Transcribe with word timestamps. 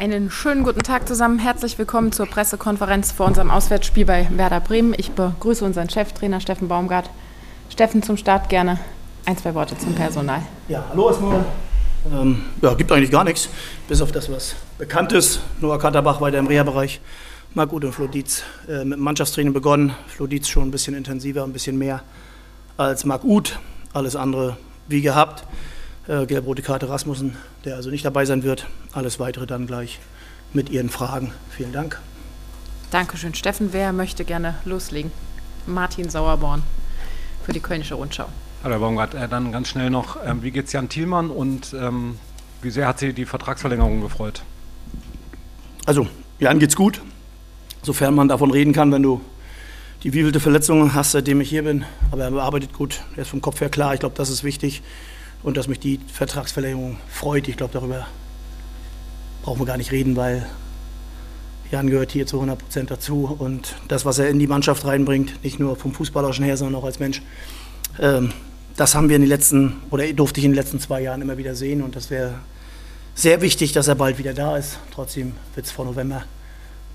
einen 0.00 0.30
schönen 0.30 0.64
guten 0.64 0.82
Tag 0.82 1.06
zusammen. 1.06 1.38
Herzlich 1.38 1.78
willkommen 1.78 2.10
zur 2.10 2.24
Pressekonferenz 2.24 3.12
vor 3.12 3.26
unserem 3.26 3.50
Auswärtsspiel 3.50 4.06
bei 4.06 4.26
Werder 4.30 4.60
Bremen. 4.60 4.94
Ich 4.96 5.10
begrüße 5.10 5.62
unseren 5.62 5.90
Cheftrainer 5.90 6.40
Steffen 6.40 6.68
Baumgart. 6.68 7.10
Steffen, 7.68 8.02
zum 8.02 8.16
Start 8.16 8.48
gerne 8.48 8.80
ein, 9.26 9.36
zwei 9.36 9.54
Worte 9.54 9.76
zum 9.76 9.94
Personal. 9.94 10.40
Ja, 10.68 10.86
hallo 10.88 11.08
erstmal. 11.08 11.44
Ähm, 12.10 12.46
ja, 12.62 12.72
gibt 12.72 12.90
eigentlich 12.90 13.10
gar 13.10 13.24
nichts, 13.24 13.50
bis 13.88 14.00
auf 14.00 14.10
das, 14.10 14.32
was 14.32 14.54
bekannt 14.78 15.12
ist. 15.12 15.40
Noah 15.60 15.78
Katterbach 15.78 16.22
weiter 16.22 16.38
im 16.38 16.46
Reha-Bereich. 16.46 17.02
Marc 17.52 17.70
Uth 17.70 17.84
und 17.84 17.92
Flo 17.92 18.06
Dietz 18.06 18.42
äh, 18.68 18.84
mit 18.86 18.96
dem 18.96 19.04
Mannschaftstraining 19.04 19.52
begonnen. 19.52 19.94
Flo 20.06 20.26
Dietz 20.26 20.48
schon 20.48 20.62
ein 20.62 20.70
bisschen 20.70 20.94
intensiver, 20.94 21.44
ein 21.44 21.52
bisschen 21.52 21.76
mehr 21.76 22.02
als 22.78 23.04
Marc 23.04 23.22
Uth. 23.22 23.58
Alles 23.92 24.16
andere 24.16 24.56
wie 24.88 25.02
gehabt. 25.02 25.44
Äh, 26.10 26.26
Gelb-rote 26.26 26.62
Karte 26.62 26.88
Rasmussen, 26.88 27.36
der 27.64 27.76
also 27.76 27.88
nicht 27.88 28.04
dabei 28.04 28.24
sein 28.24 28.42
wird. 28.42 28.66
Alles 28.92 29.20
weitere 29.20 29.46
dann 29.46 29.68
gleich 29.68 30.00
mit 30.52 30.68
Ihren 30.68 30.90
Fragen. 30.90 31.32
Vielen 31.50 31.72
Dank. 31.72 32.00
Dankeschön, 32.90 33.32
Steffen. 33.34 33.68
Wer 33.72 33.92
möchte 33.92 34.24
gerne 34.24 34.56
loslegen? 34.64 35.12
Martin 35.66 36.10
Sauerborn 36.10 36.64
für 37.44 37.52
die 37.52 37.60
Kölnische 37.60 37.94
Rundschau. 37.94 38.26
Hallo 38.64 38.74
Herr 38.74 38.80
Baumgart, 38.80 39.14
äh, 39.14 39.28
dann 39.28 39.52
ganz 39.52 39.68
schnell 39.68 39.88
noch, 39.88 40.16
ähm, 40.26 40.42
wie 40.42 40.52
es 40.58 40.72
Jan 40.72 40.88
Thielmann 40.88 41.30
und 41.30 41.72
ähm, 41.74 42.16
wie 42.60 42.70
sehr 42.70 42.88
hat 42.88 42.98
Sie 42.98 43.12
die 43.12 43.24
Vertragsverlängerung 43.24 44.00
gefreut? 44.00 44.42
Also, 45.86 46.08
Jan 46.40 46.58
geht's 46.58 46.74
gut, 46.74 47.00
sofern 47.82 48.16
man 48.16 48.26
davon 48.26 48.50
reden 48.50 48.72
kann, 48.72 48.90
wenn 48.90 49.04
du 49.04 49.20
die 50.02 50.12
wievielte 50.12 50.40
Verletzung 50.40 50.92
hast, 50.92 51.12
seitdem 51.12 51.40
ich 51.40 51.50
hier 51.50 51.62
bin. 51.62 51.84
Aber 52.10 52.24
er 52.24 52.32
arbeitet 52.32 52.72
gut, 52.72 53.00
er 53.14 53.22
ist 53.22 53.28
vom 53.28 53.40
Kopf 53.40 53.60
her 53.60 53.68
klar, 53.68 53.94
ich 53.94 54.00
glaube, 54.00 54.16
das 54.16 54.28
ist 54.28 54.42
wichtig 54.42 54.82
und 55.42 55.56
dass 55.56 55.68
mich 55.68 55.80
die 55.80 56.00
Vertragsverlängerung 56.12 56.98
freut. 57.08 57.48
Ich 57.48 57.56
glaube, 57.56 57.72
darüber 57.72 58.06
brauchen 59.42 59.60
wir 59.60 59.66
gar 59.66 59.76
nicht 59.76 59.92
reden, 59.92 60.16
weil 60.16 60.46
Jan 61.70 61.88
gehört 61.88 62.12
hier 62.12 62.26
zu 62.26 62.36
100 62.36 62.58
Prozent 62.58 62.90
dazu 62.90 63.36
und 63.38 63.76
das, 63.88 64.04
was 64.04 64.18
er 64.18 64.28
in 64.28 64.38
die 64.38 64.46
Mannschaft 64.46 64.84
reinbringt, 64.84 65.42
nicht 65.44 65.60
nur 65.60 65.76
vom 65.76 65.94
Fußballerischen 65.94 66.44
her, 66.44 66.56
sondern 66.56 66.80
auch 66.80 66.84
als 66.84 66.98
Mensch, 66.98 67.22
ähm, 67.98 68.32
das 68.76 68.94
haben 68.94 69.08
wir 69.08 69.16
in 69.16 69.22
den 69.22 69.28
letzten, 69.28 69.76
oder 69.90 70.10
durfte 70.12 70.40
ich 70.40 70.44
in 70.44 70.52
den 70.52 70.56
letzten 70.56 70.80
zwei 70.80 71.00
Jahren 71.00 71.22
immer 71.22 71.38
wieder 71.38 71.54
sehen 71.54 71.82
und 71.82 71.96
das 71.96 72.10
wäre 72.10 72.34
sehr 73.14 73.40
wichtig, 73.40 73.72
dass 73.72 73.88
er 73.88 73.94
bald 73.94 74.18
wieder 74.18 74.34
da 74.34 74.56
ist. 74.56 74.78
Trotzdem 74.92 75.34
wird 75.54 75.66
es 75.66 75.72
vor 75.72 75.84
November 75.84 76.24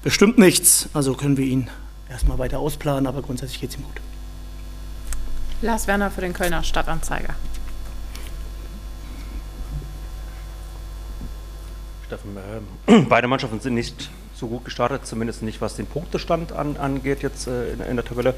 bestimmt 0.03 0.37
nichts, 0.37 0.89
also 0.93 1.13
können 1.13 1.37
wir 1.37 1.45
ihn 1.45 1.69
erstmal 2.09 2.37
weiter 2.37 2.59
ausplanen, 2.59 3.07
aber 3.07 3.21
grundsätzlich 3.21 3.61
geht 3.61 3.71
es 3.71 3.77
ihm 3.77 3.83
gut. 3.83 4.01
Lars 5.61 5.87
Werner 5.87 6.11
für 6.11 6.21
den 6.21 6.33
Kölner 6.33 6.63
Stadtanzeiger. 6.63 7.35
Steffen, 12.05 12.37
äh, 12.87 13.01
beide 13.09 13.27
Mannschaften 13.27 13.59
sind 13.59 13.73
nicht 13.73 14.09
so 14.35 14.47
gut 14.47 14.65
gestartet, 14.65 15.05
zumindest 15.05 15.41
nicht 15.41 15.61
was 15.61 15.75
den 15.75 15.87
Punktestand 15.87 16.51
an, 16.51 16.77
angeht 16.77 17.21
jetzt 17.23 17.47
äh, 17.47 17.73
in, 17.73 17.79
in, 17.81 17.95
der 17.95 18.05
Tabelle. 18.05 18.35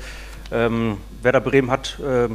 Ähm, 0.51 0.97
Werder 1.21 1.41
Bremen 1.41 1.69
hat 1.69 1.99
äh, 1.99 2.29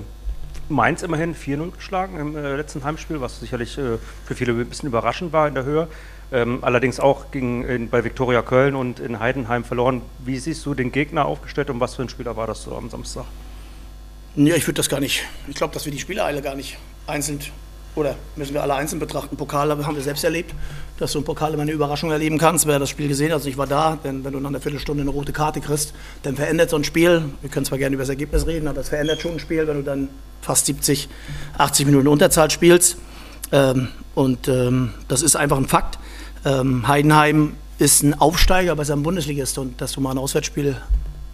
Mainz 0.68 1.02
immerhin 1.02 1.34
4-0 1.34 1.70
geschlagen 1.72 2.18
im 2.18 2.36
äh, 2.36 2.56
letzten 2.56 2.84
Heimspiel, 2.84 3.20
was 3.20 3.40
sicherlich 3.40 3.78
äh, 3.78 3.98
für 4.26 4.34
viele 4.34 4.52
ein 4.52 4.68
bisschen 4.68 4.88
überraschend 4.88 5.32
war 5.32 5.48
in 5.48 5.54
der 5.54 5.64
Höhe. 5.64 5.88
Ähm, 6.32 6.58
allerdings 6.62 6.98
auch 6.98 7.30
gegen, 7.30 7.64
in, 7.64 7.88
bei 7.88 8.04
Viktoria 8.04 8.42
Köln 8.42 8.74
und 8.74 9.00
in 9.00 9.18
Heidenheim 9.20 9.64
verloren. 9.64 10.02
Wie 10.18 10.38
siehst 10.38 10.64
du 10.66 10.74
den 10.74 10.92
Gegner 10.92 11.26
aufgestellt 11.26 11.70
und 11.70 11.80
was 11.80 11.94
für 11.94 12.02
ein 12.02 12.08
Spieler 12.08 12.36
war 12.36 12.46
das 12.46 12.62
so 12.62 12.74
am 12.74 12.90
Samstag? 12.90 13.24
Ja, 14.34 14.54
ich 14.54 14.66
würde 14.66 14.78
das 14.78 14.88
gar 14.88 15.00
nicht. 15.00 15.24
Ich 15.48 15.56
glaube, 15.56 15.74
dass 15.74 15.84
wir 15.84 15.92
die 15.92 15.98
Spielereile 15.98 16.40
gar 16.40 16.54
nicht 16.54 16.78
einzeln 17.06 17.40
oder 17.94 18.16
müssen 18.36 18.54
wir 18.54 18.62
alle 18.62 18.74
einzeln 18.74 18.98
betrachten. 18.98 19.36
Pokal 19.36 19.70
haben 19.70 19.96
wir 19.96 20.02
selbst 20.02 20.24
erlebt, 20.24 20.54
dass 20.98 21.12
du 21.12 21.18
im 21.18 21.24
Pokal 21.24 21.52
immer 21.52 21.62
eine 21.62 21.72
Überraschung 21.72 22.10
erleben 22.10 22.38
kannst. 22.38 22.66
Wer 22.66 22.78
das 22.78 22.88
Spiel 22.88 23.08
gesehen 23.08 23.28
hat, 23.28 23.34
also 23.34 23.48
ich 23.48 23.58
war 23.58 23.66
da, 23.66 23.98
denn 24.02 24.24
wenn 24.24 24.32
du 24.32 24.40
nach 24.40 24.48
einer 24.48 24.60
Viertelstunde 24.60 25.02
eine 25.02 25.10
rote 25.10 25.32
Karte 25.32 25.60
kriegst, 25.60 25.92
dann 26.22 26.36
verändert 26.36 26.70
so 26.70 26.76
ein 26.76 26.84
Spiel. 26.84 27.24
Wir 27.40 27.50
können 27.50 27.66
zwar 27.66 27.78
gerne 27.78 27.94
über 27.94 28.02
das 28.02 28.08
Ergebnis 28.08 28.46
reden, 28.46 28.66
aber 28.66 28.80
es 28.80 28.88
verändert 28.88 29.20
schon 29.20 29.32
ein 29.32 29.38
Spiel, 29.40 29.66
wenn 29.66 29.76
du 29.76 29.82
dann 29.82 30.08
fast 30.40 30.66
70, 30.66 31.08
80 31.58 31.86
Minuten 31.86 32.08
Unterzahl 32.08 32.50
spielst. 32.50 32.96
Ähm, 33.52 33.88
und 34.14 34.48
ähm, 34.48 34.94
das 35.08 35.22
ist 35.22 35.36
einfach 35.36 35.58
ein 35.58 35.68
Fakt. 35.68 35.98
Ähm, 36.44 36.88
Heidenheim 36.88 37.54
ist 37.78 38.02
ein 38.02 38.18
Aufsteiger, 38.18 38.72
aber 38.72 38.82
es 38.82 38.88
ist 38.88 38.94
ein 38.94 39.02
Bundesligist 39.02 39.58
und 39.58 39.80
dass 39.80 39.92
du 39.92 40.00
mal 40.00 40.12
ein 40.12 40.18
Auswärtsspiel 40.18 40.76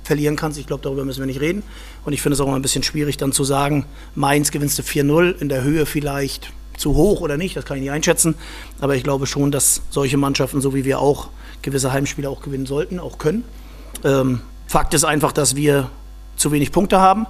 verlieren 0.09 0.35
kannst. 0.35 0.59
Ich 0.59 0.67
glaube, 0.67 0.83
darüber 0.83 1.05
müssen 1.05 1.21
wir 1.21 1.27
nicht 1.27 1.41
reden. 1.41 1.63
Und 2.05 2.13
ich 2.13 2.21
finde 2.21 2.35
es 2.35 2.41
auch 2.41 2.47
mal 2.49 2.57
ein 2.57 2.63
bisschen 2.63 2.83
schwierig, 2.83 3.17
dann 3.17 3.31
zu 3.31 3.45
sagen, 3.45 3.85
Mainz 4.17 4.51
gewinnst 4.51 4.79
du 4.79 4.83
4-0, 4.83 5.39
in 5.39 5.49
der 5.49 5.63
Höhe 5.63 5.87
vielleicht 5.87 6.53
zu 6.77 6.95
hoch 6.95 7.21
oder 7.21 7.37
nicht, 7.37 7.57
das 7.57 7.65
kann 7.65 7.77
ich 7.77 7.83
nicht 7.83 7.93
einschätzen. 7.93 8.35
Aber 8.81 8.97
ich 8.97 9.05
glaube 9.05 9.27
schon, 9.27 9.51
dass 9.51 9.83
solche 9.91 10.17
Mannschaften, 10.17 10.61
so 10.61 10.75
wie 10.75 10.85
wir 10.85 10.99
auch, 10.99 11.29
gewisse 11.63 11.93
Heimspiele 11.93 12.29
auch 12.29 12.41
gewinnen 12.41 12.67
sollten, 12.67 12.99
auch 12.99 13.19
können. 13.19 13.45
Ähm, 14.05 14.41
Fakt 14.67 14.95
ist 14.95 15.05
einfach, 15.05 15.33
dass 15.33 15.57
wir 15.57 15.91
zu 16.37 16.53
wenig 16.53 16.73
Punkte 16.73 17.01
haben 17.01 17.27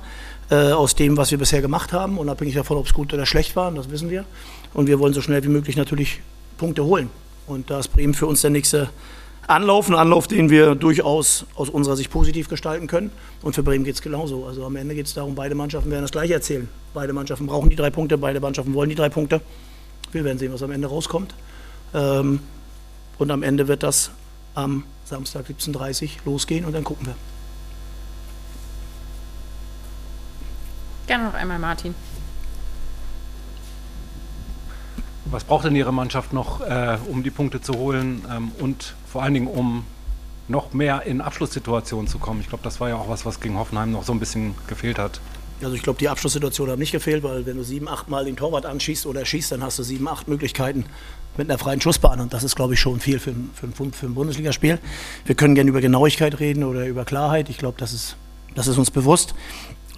äh, 0.51 0.73
aus 0.73 0.95
dem, 0.95 1.17
was 1.17 1.31
wir 1.31 1.39
bisher 1.39 1.63
gemacht 1.63 1.93
haben, 1.93 2.19
unabhängig 2.19 2.55
davon, 2.55 2.77
ob 2.77 2.87
es 2.87 2.95
gut 2.95 3.13
oder 3.13 3.27
schlecht 3.27 3.57
war, 3.57 3.71
das 3.73 3.91
wissen 3.91 4.11
wir. 4.11 4.25
Und 4.75 4.87
wir 4.87 4.99
wollen 4.99 5.15
so 5.15 5.23
schnell 5.23 5.43
wie 5.45 5.49
möglich 5.49 5.77
natürlich 5.77 6.21
Punkte 6.59 6.85
holen. 6.85 7.11
Und 7.47 7.71
da 7.71 7.79
ist 7.79 7.89
Bremen 7.89 8.15
für 8.15 8.27
uns 8.27 8.43
der 8.43 8.51
nächste 8.51 8.91
Anlauf, 9.49 9.91
Anlauf, 9.91 10.29
den 10.29 10.51
wir 10.51 10.75
durchaus 10.75 11.47
aus 11.55 11.71
unserer 11.71 11.97
Sicht 11.97 12.11
positiv 12.11 12.49
gestalten 12.49 12.87
können. 12.87 13.11
Und 13.43 13.55
für 13.55 13.63
Bremen 13.63 13.83
geht 13.83 13.95
es 13.95 14.03
genauso. 14.03 14.45
Also 14.45 14.65
am 14.65 14.77
Ende 14.77 14.95
geht 14.95 15.07
es 15.07 15.15
darum, 15.15 15.35
beide 15.35 15.55
Mannschaften 15.55 15.91
werden 15.91 16.03
das 16.03 16.13
gleiche 16.13 16.35
erzählen. 16.35 16.69
Beide 16.93 17.15
Mannschaften 17.15 17.47
brauchen 17.47 17.71
die 17.71 17.77
drei 17.77 17.89
Punkte, 17.89 18.19
beide 18.19 18.41
Mannschaften 18.41 18.75
wollen 18.75 18.91
die 18.91 18.95
drei 18.95 19.09
Punkte. 19.09 19.41
Wir 20.13 20.23
werden 20.25 20.39
sehen, 20.39 20.53
was 20.53 20.63
am 20.63 20.71
Ende 20.71 20.89
rauskommt. 20.89 21.35
Ähm, 21.95 22.41
und 23.19 23.31
am 23.31 23.43
Ende 23.43 23.69
wird 23.69 23.83
das 23.83 24.11
am 24.55 24.85
Samstag 25.07 25.47
17.30 25.47 26.05
Uhr 26.05 26.11
losgehen 26.33 26.67
und 26.67 26.75
dann 26.75 26.85
gucken 26.85 27.07
wir. 27.07 27.15
Gerne 31.07 31.25
noch 31.25 31.35
einmal 31.35 31.59
Martin. 31.59 31.95
Was 35.31 35.45
braucht 35.45 35.67
denn 35.67 35.77
Ihre 35.77 35.93
Mannschaft 35.93 36.33
noch, 36.33 36.61
äh, 36.63 36.97
um 37.09 37.23
die 37.23 37.31
Punkte 37.31 37.61
zu 37.61 37.75
holen 37.75 38.25
ähm, 38.35 38.51
und 38.61 38.95
vor 39.11 39.23
allen 39.23 39.35
Dingen 39.35 39.47
um 39.47 39.85
noch 40.49 40.73
mehr 40.73 41.03
in 41.03 41.21
Abschlusssituationen 41.21 42.09
zu 42.09 42.19
kommen? 42.19 42.41
Ich 42.41 42.49
glaube, 42.49 42.65
das 42.65 42.81
war 42.81 42.89
ja 42.89 42.97
auch 42.97 43.09
was, 43.09 43.27
was 43.27 43.41
gegen 43.41 43.59
Hoffenheim 43.59 43.93
noch 43.93 44.05
so 44.05 44.13
ein 44.13 44.21
bisschen 44.21 44.55
gefehlt 44.69 44.99
hat. 44.99 45.21
Also 45.63 45.75
ich 45.75 45.83
glaube, 45.83 45.99
die 45.99 46.09
Abschlusssituation 46.09 46.71
hat 46.71 46.79
nicht 46.79 46.93
gefehlt, 46.93 47.23
weil 47.25 47.45
wenn 47.45 47.57
du 47.57 47.65
sieben, 47.65 47.89
acht 47.89 48.09
Mal 48.09 48.25
den 48.25 48.37
Torwart 48.37 48.65
anschießt 48.65 49.07
oder 49.07 49.25
schießt, 49.27 49.53
dann 49.53 49.63
hast 49.63 49.79
du 49.79 49.83
sieben, 49.83 50.09
acht 50.09 50.29
Möglichkeiten 50.29 50.87
mit 51.37 51.51
einer 51.51 51.59
freien 51.59 51.81
Schussbahn. 51.81 52.21
Und 52.21 52.33
das 52.33 52.43
ist, 52.45 52.57
glaube 52.57 52.75
ich, 52.75 52.81
schon 52.81 53.01
viel 53.01 53.19
für, 53.19 53.35
für, 53.55 53.69
für 53.93 54.07
ein 54.07 54.15
Bundesligaspiel. 54.15 54.79
Wir 55.27 55.35
können 55.35 55.55
gerne 55.55 55.69
über 55.69 55.81
Genauigkeit 55.81 56.39
reden 56.41 56.65
oder 56.65 56.87
über 56.87 57.05
Klarheit. 57.05 57.51
Ich 57.51 57.59
glaube, 57.59 57.77
das 57.79 57.93
ist, 57.93 58.17
das 58.55 58.67
ist 58.67 58.79
uns 58.79 58.91
bewusst. 58.91 59.35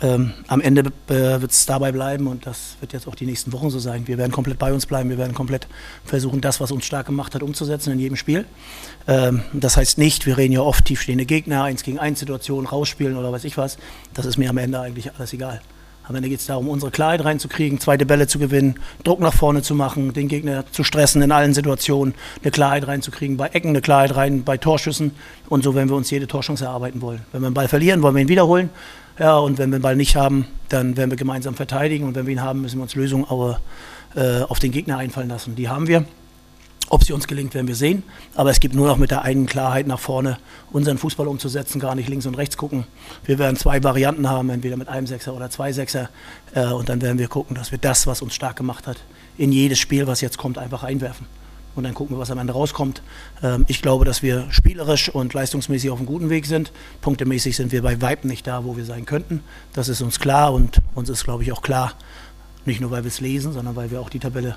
Ähm, 0.03 0.33
am 0.47 0.63
Ende 0.63 0.81
äh, 1.09 1.41
wird 1.41 1.51
es 1.51 1.67
dabei 1.67 1.93
bleiben 1.93 2.27
und 2.27 2.47
das 2.47 2.77
wird 2.81 2.95
jetzt 2.95 3.07
auch 3.07 3.15
die 3.15 3.27
nächsten 3.27 3.53
Wochen 3.53 3.69
so 3.69 3.79
sein. 3.79 4.07
Wir 4.07 4.17
werden 4.17 4.33
komplett 4.33 4.59
bei 4.59 4.73
uns 4.73 4.87
bleiben, 4.87 5.11
wir 5.11 5.19
werden 5.19 5.35
komplett 5.35 5.67
versuchen, 6.05 6.41
das, 6.41 6.59
was 6.59 6.73
uns 6.73 6.87
stark 6.87 7.07
gemacht 7.07 7.35
hat, 7.35 7.43
umzusetzen 7.43 7.93
in 7.93 7.99
jedem 7.99 8.17
Spiel. 8.17 8.47
Ähm, 9.07 9.43
das 9.53 9.77
heißt 9.77 9.99
nicht, 9.99 10.25
wir 10.25 10.39
reden 10.39 10.53
ja 10.53 10.63
oft 10.63 10.87
tiefstehende 10.87 11.27
Gegner, 11.27 11.65
eins 11.65 11.83
gegen 11.83 11.99
eins 11.99 12.21
Situationen 12.21 12.67
rausspielen 12.67 13.17
oder 13.17 13.31
weiß 13.31 13.45
ich 13.45 13.59
was. 13.59 13.77
Das 14.15 14.25
ist 14.25 14.39
mir 14.39 14.49
am 14.49 14.57
Ende 14.57 14.81
eigentlich 14.81 15.13
alles 15.15 15.35
egal. 15.35 15.61
Am 16.11 16.17
Ende 16.17 16.29
geht 16.29 16.41
es 16.41 16.47
darum, 16.47 16.69
unsere 16.69 16.91
Klarheit 16.91 17.25
reinzukriegen, 17.25 17.79
zweite 17.79 18.05
Bälle 18.05 18.27
zu 18.27 18.41
gewinnen, 18.41 18.81
Druck 19.05 19.21
nach 19.21 19.33
vorne 19.33 19.63
zu 19.63 19.77
machen, 19.77 20.13
den 20.13 20.27
Gegner 20.27 20.65
zu 20.73 20.83
stressen 20.83 21.23
in 21.23 21.31
allen 21.31 21.55
Situationen, 21.55 22.15
eine 22.43 22.51
Klarheit 22.51 22.89
reinzukriegen, 22.89 23.37
bei 23.37 23.47
Ecken 23.47 23.69
eine 23.69 23.81
Klarheit 23.81 24.17
rein, 24.17 24.43
bei 24.43 24.57
Torschüssen. 24.57 25.13
Und 25.49 25.63
so 25.63 25.77
werden 25.77 25.89
wir 25.89 25.95
uns 25.95 26.11
jede 26.11 26.27
Torchance 26.27 26.65
erarbeiten 26.65 27.01
wollen. 27.01 27.21
Wenn 27.31 27.43
wir 27.43 27.47
einen 27.47 27.55
Ball 27.55 27.69
verlieren, 27.69 28.03
wollen 28.03 28.17
wir 28.17 28.23
ihn 28.23 28.29
wiederholen. 28.29 28.71
Ja, 29.21 29.37
und 29.37 29.59
wenn 29.59 29.71
wir 29.71 29.79
den 29.79 29.83
Ball 29.83 29.97
nicht 29.97 30.17
haben, 30.17 30.47
dann 30.71 30.97
werden 30.97 31.11
wir 31.11 31.19
gemeinsam 31.19 31.55
verteidigen. 31.55 32.07
Und 32.07 32.15
wenn 32.15 32.25
wir 32.25 32.33
ihn 32.33 32.41
haben, 32.41 32.63
müssen 32.63 32.79
wir 32.79 32.85
uns 32.85 32.95
Lösungen 32.95 33.27
äh, 34.17 34.41
auf 34.41 34.59
den 34.59 34.73
Gegner 34.73 34.97
einfallen 34.97 35.29
lassen. 35.29 35.55
Die 35.57 35.69
haben 35.69 35.87
wir. 35.89 36.07
Ob 36.89 37.05
sie 37.05 37.13
uns 37.13 37.29
gelingt, 37.29 37.53
werden 37.53 37.69
wir 37.69 37.75
sehen. 37.75 38.03
Aber 38.35 38.51
es 38.51 38.61
gibt 38.61 38.75
nur 38.75 38.87
noch 38.87 38.97
mit 38.97 39.11
der 39.11 39.21
einen 39.21 39.45
Klarheit 39.45 39.87
nach 39.87 40.01
vorne 40.01 40.39
unseren 40.73 40.97
Fußball 40.97 41.29
umzusetzen, 41.29 41.79
gar 41.81 41.95
nicht 41.95 42.09
links 42.09 42.25
und 42.25 42.35
rechts 42.35 42.57
gucken. 42.57 42.87
Wir 43.27 43.39
werden 43.39 43.57
zwei 43.57 43.85
Varianten 43.85 44.27
haben, 44.27 44.49
entweder 44.49 44.79
mit 44.79 44.89
einem 44.89 45.07
Sechser 45.07 45.35
oder 45.35 45.51
zwei 45.51 45.71
Sechser. 45.73 46.09
Äh, 46.55 46.69
und 46.69 46.89
dann 46.89 47.03
werden 47.03 47.19
wir 47.19 47.29
gucken, 47.29 47.55
dass 47.55 47.73
wir 47.73 47.79
das, 47.79 48.07
was 48.07 48.23
uns 48.23 48.35
stark 48.35 48.57
gemacht 48.57 48.87
hat, 48.87 48.97
in 49.37 49.53
jedes 49.53 49.79
Spiel, 49.79 50.07
was 50.07 50.23
jetzt 50.23 50.39
kommt, 50.39 50.57
einfach 50.57 50.83
einwerfen 50.83 51.27
und 51.75 51.85
dann 51.85 51.95
gucken 51.95 52.17
wir, 52.17 52.21
was 52.21 52.31
am 52.31 52.39
Ende 52.39 52.53
rauskommt. 52.53 53.03
Ähm, 53.43 53.65
ich 53.69 53.83
glaube, 53.83 54.05
dass 54.05 54.23
wir 54.23 54.47
spielerisch 54.51 55.09
und 55.09 55.35
leistungsmäßig 55.35 55.91
auf 55.91 55.99
einem 55.99 56.07
guten 56.07 56.31
Weg 56.31 56.47
sind. 56.47 56.73
Punktemäßig 57.01 57.57
sind 57.57 57.73
wir 57.73 57.83
bei 57.83 58.01
Weitem 58.01 58.29
nicht 58.29 58.47
da, 58.47 58.65
wo 58.65 58.77
wir 58.77 58.85
sein 58.85 59.07
könnten. 59.07 59.43
Das 59.73 59.89
ist 59.89 60.01
uns 60.01 60.21
klar 60.21 60.53
und 60.53 60.81
uns 60.95 61.09
ist, 61.09 61.25
glaube 61.25 61.43
ich, 61.43 61.53
auch 61.53 61.63
klar, 61.63 61.93
nicht 62.65 62.81
nur, 62.81 62.91
weil 62.91 63.05
wir 63.05 63.09
es 63.09 63.21
lesen, 63.21 63.53
sondern 63.53 63.77
weil 63.77 63.91
wir 63.91 64.01
auch 64.01 64.11
die 64.11 64.19
Tabelle 64.19 64.57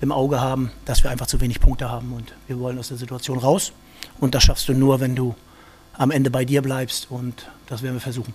im 0.00 0.12
Auge 0.12 0.40
haben, 0.40 0.70
dass 0.84 1.02
wir 1.02 1.10
einfach 1.10 1.26
zu 1.26 1.40
wenig 1.40 1.60
Punkte 1.60 1.90
haben 1.90 2.12
und 2.12 2.32
wir 2.46 2.58
wollen 2.60 2.78
aus 2.78 2.88
der 2.88 2.96
Situation 2.96 3.38
raus. 3.38 3.72
Und 4.20 4.34
das 4.34 4.44
schaffst 4.44 4.68
du 4.68 4.74
nur, 4.74 5.00
wenn 5.00 5.16
du 5.16 5.34
am 5.94 6.10
Ende 6.10 6.30
bei 6.30 6.44
dir 6.44 6.62
bleibst 6.62 7.10
und 7.10 7.50
das 7.66 7.82
werden 7.82 7.94
wir 7.94 8.00
versuchen. 8.00 8.32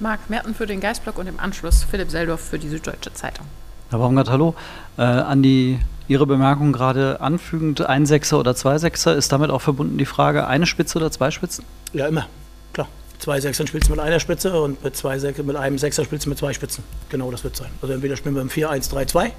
Marc 0.00 0.28
Merten 0.28 0.54
für 0.54 0.66
den 0.66 0.80
Geistblock 0.80 1.18
und 1.18 1.26
im 1.26 1.40
Anschluss 1.40 1.84
Philipp 1.84 2.10
Seldorf 2.10 2.40
für 2.40 2.58
die 2.58 2.68
Süddeutsche 2.68 3.14
Zeitung. 3.14 3.46
Herr 3.90 4.00
Baumgart, 4.00 4.30
hallo. 4.30 4.54
Äh, 4.98 5.02
an 5.02 5.42
die 5.42 5.78
Ihre 6.08 6.26
Bemerkung 6.26 6.72
gerade 6.72 7.20
anfügend, 7.20 7.86
ein 7.86 8.04
Sechser 8.04 8.38
oder 8.38 8.54
zwei 8.56 8.78
Sechser, 8.78 9.14
ist 9.14 9.30
damit 9.32 9.50
auch 9.50 9.60
verbunden 9.60 9.98
die 9.98 10.06
Frage, 10.06 10.46
eine 10.46 10.66
Spitze 10.66 10.98
oder 10.98 11.10
zwei 11.10 11.30
Spitzen? 11.30 11.64
Ja, 11.92 12.06
immer. 12.06 12.26
Klar. 12.72 12.88
Zwei 13.18 13.40
Sechsern 13.40 13.66
spielst 13.66 13.88
du 13.88 13.92
mit 13.92 14.00
einer 14.00 14.18
Spitze 14.18 14.60
und 14.60 14.82
mit, 14.82 14.96
zwei 14.96 15.18
Sech 15.18 15.38
mit 15.38 15.56
einem 15.56 15.78
Sechser 15.78 16.04
spielst 16.04 16.26
du 16.26 16.30
mit 16.30 16.38
zwei 16.38 16.52
Spitzen. 16.52 16.82
Genau 17.10 17.30
das 17.30 17.44
wird 17.44 17.56
sein. 17.56 17.70
Also 17.80 17.94
entweder 17.94 18.16
spielen 18.16 18.34
wir 18.34 18.42
im 18.42 18.48
4-1-3-2 18.48 19.30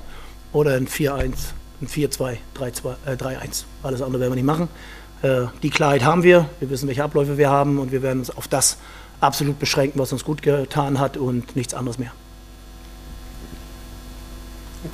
oder 0.53 0.75
ein 0.75 0.87
4-1, 0.87 1.33
ein 1.81 1.87
4-2-3-1. 1.87 2.37
Äh, 3.05 3.17
Alles 3.83 4.01
andere 4.01 4.21
werden 4.21 4.31
wir 4.31 4.35
nicht 4.35 4.45
machen. 4.45 4.69
Äh, 5.23 5.47
die 5.61 5.69
Klarheit 5.69 6.03
haben 6.03 6.23
wir. 6.23 6.49
Wir 6.59 6.69
wissen, 6.69 6.87
welche 6.87 7.03
Abläufe 7.03 7.37
wir 7.37 7.49
haben 7.49 7.79
und 7.79 7.91
wir 7.91 8.01
werden 8.01 8.19
uns 8.19 8.29
auf 8.29 8.47
das 8.47 8.77
absolut 9.19 9.59
beschränken, 9.59 9.99
was 9.99 10.13
uns 10.13 10.23
gut 10.23 10.41
getan 10.41 10.99
hat 10.99 11.17
und 11.17 11.55
nichts 11.55 11.73
anderes 11.73 11.97
mehr. 11.97 12.11
Äh, 14.83 14.87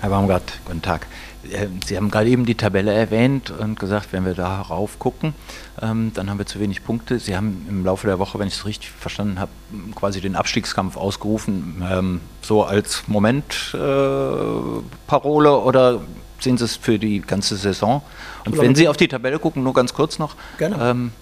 Herr 0.00 0.10
Baumgart, 0.10 0.60
guten 0.64 0.82
Tag. 0.82 1.06
Äh, 1.50 1.68
Sie 1.86 1.96
haben 1.96 2.10
gerade 2.10 2.28
eben 2.28 2.46
die 2.46 2.56
Tabelle 2.56 2.92
erwähnt 2.92 3.50
und 3.50 3.78
gesagt, 3.78 4.12
wenn 4.12 4.24
wir 4.24 4.34
darauf 4.34 4.98
gucken, 4.98 5.34
ähm, 5.80 6.10
dann 6.14 6.28
haben 6.28 6.38
wir 6.38 6.46
zu 6.46 6.60
wenig 6.60 6.84
Punkte. 6.84 7.18
Sie 7.18 7.36
haben 7.36 7.66
im 7.68 7.84
Laufe 7.84 8.06
der 8.06 8.18
Woche, 8.18 8.38
wenn 8.38 8.48
ich 8.48 8.54
es 8.54 8.66
richtig 8.66 8.90
verstanden 8.90 9.38
habe, 9.38 9.50
quasi 9.94 10.20
den 10.20 10.36
Abstiegskampf 10.36 10.96
ausgerufen, 10.96 11.82
ähm, 11.88 12.20
so 12.42 12.64
als 12.64 13.04
Momentparole 13.06 15.48
äh, 15.48 15.52
oder 15.52 16.00
sehen 16.40 16.58
Sie 16.58 16.64
es 16.64 16.76
für 16.76 16.98
die 16.98 17.20
ganze 17.20 17.56
Saison? 17.56 18.02
Und 18.44 18.58
wenn 18.58 18.74
Sie 18.74 18.88
auf 18.88 18.96
die 18.96 19.08
Tabelle 19.08 19.38
gucken, 19.38 19.62
nur 19.62 19.74
ganz 19.74 19.94
kurz 19.94 20.18
noch, 20.18 20.34
ähm, 20.60 21.12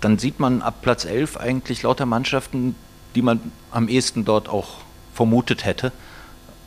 dann 0.00 0.18
sieht 0.18 0.40
man 0.40 0.60
ab 0.60 0.82
Platz 0.82 1.04
11 1.04 1.36
eigentlich 1.36 1.82
lauter 1.82 2.06
Mannschaften, 2.06 2.74
die 3.14 3.22
man 3.22 3.40
am 3.70 3.88
ehesten 3.88 4.24
dort 4.24 4.48
auch 4.48 4.78
vermutet 5.14 5.64
hätte. 5.64 5.92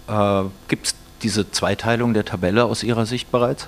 Äh, 0.08 0.44
Gibt 0.68 0.88
es 0.88 0.96
diese 1.22 1.50
Zweiteilung 1.52 2.14
der 2.14 2.26
Tabelle 2.26 2.66
aus 2.66 2.84
Ihrer 2.84 3.06
Sicht 3.06 3.32
bereits? 3.32 3.68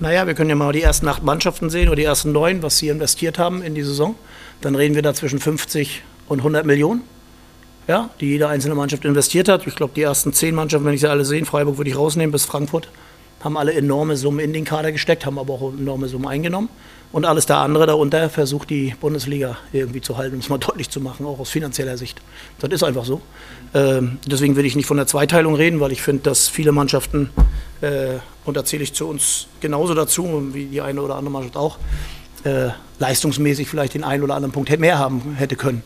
Naja, 0.00 0.26
wir 0.26 0.34
können 0.34 0.50
ja 0.50 0.56
mal 0.56 0.72
die 0.72 0.82
ersten 0.82 1.06
acht 1.06 1.22
Mannschaften 1.22 1.70
sehen 1.70 1.88
oder 1.88 1.96
die 1.96 2.04
ersten 2.04 2.32
neun, 2.32 2.62
was 2.62 2.78
sie 2.78 2.88
investiert 2.88 3.38
haben 3.38 3.62
in 3.62 3.74
die 3.74 3.82
Saison. 3.82 4.16
Dann 4.60 4.74
reden 4.74 4.94
wir 4.94 5.02
da 5.02 5.14
zwischen 5.14 5.38
50 5.38 6.02
und 6.26 6.38
100 6.40 6.66
Millionen, 6.66 7.02
ja, 7.86 8.10
die 8.20 8.26
jede 8.26 8.48
einzelne 8.48 8.74
Mannschaft 8.74 9.04
investiert 9.04 9.48
hat. 9.48 9.66
Ich 9.66 9.76
glaube, 9.76 9.92
die 9.94 10.02
ersten 10.02 10.32
zehn 10.32 10.54
Mannschaften, 10.54 10.86
wenn 10.86 10.94
ich 10.94 11.00
sie 11.00 11.08
alle 11.08 11.24
sehe, 11.24 11.44
Freiburg 11.44 11.76
würde 11.76 11.90
ich 11.90 11.96
rausnehmen 11.96 12.32
bis 12.32 12.44
Frankfurt, 12.44 12.88
haben 13.42 13.56
alle 13.56 13.72
enorme 13.72 14.16
Summen 14.16 14.40
in 14.40 14.52
den 14.52 14.64
Kader 14.64 14.90
gesteckt, 14.90 15.26
haben 15.26 15.38
aber 15.38 15.54
auch 15.54 15.72
enorme 15.72 16.08
Summen 16.08 16.26
eingenommen. 16.26 16.68
Und 17.14 17.26
alles 17.26 17.46
der 17.46 17.58
andere 17.58 17.86
darunter 17.86 18.28
versucht 18.28 18.70
die 18.70 18.92
Bundesliga 19.00 19.56
irgendwie 19.72 20.00
zu 20.00 20.18
halten, 20.18 20.34
um 20.34 20.40
es 20.40 20.48
mal 20.48 20.58
deutlich 20.66 20.90
zu 20.90 21.00
machen, 21.00 21.24
auch 21.26 21.38
aus 21.38 21.48
finanzieller 21.48 21.96
Sicht. 21.96 22.20
Das 22.58 22.72
ist 22.72 22.82
einfach 22.82 23.04
so. 23.04 23.22
Ähm, 23.72 24.18
deswegen 24.26 24.56
will 24.56 24.64
ich 24.64 24.74
nicht 24.74 24.86
von 24.86 24.96
der 24.96 25.06
Zweiteilung 25.06 25.54
reden, 25.54 25.78
weil 25.78 25.92
ich 25.92 26.02
finde, 26.02 26.24
dass 26.24 26.48
viele 26.48 26.72
Mannschaften, 26.72 27.30
äh, 27.82 28.14
und 28.44 28.56
da 28.56 28.64
zähle 28.64 28.82
ich 28.82 28.94
zu 28.94 29.06
uns 29.06 29.46
genauso 29.60 29.94
dazu, 29.94 30.48
wie 30.54 30.64
die 30.64 30.80
eine 30.80 31.00
oder 31.00 31.14
andere 31.14 31.30
Mannschaft 31.30 31.56
auch, 31.56 31.78
äh, 32.42 32.70
leistungsmäßig 32.98 33.68
vielleicht 33.68 33.94
den 33.94 34.02
einen 34.02 34.24
oder 34.24 34.34
anderen 34.34 34.50
Punkt 34.50 34.76
mehr 34.80 34.98
haben 34.98 35.36
hätte 35.36 35.54
können. 35.54 35.84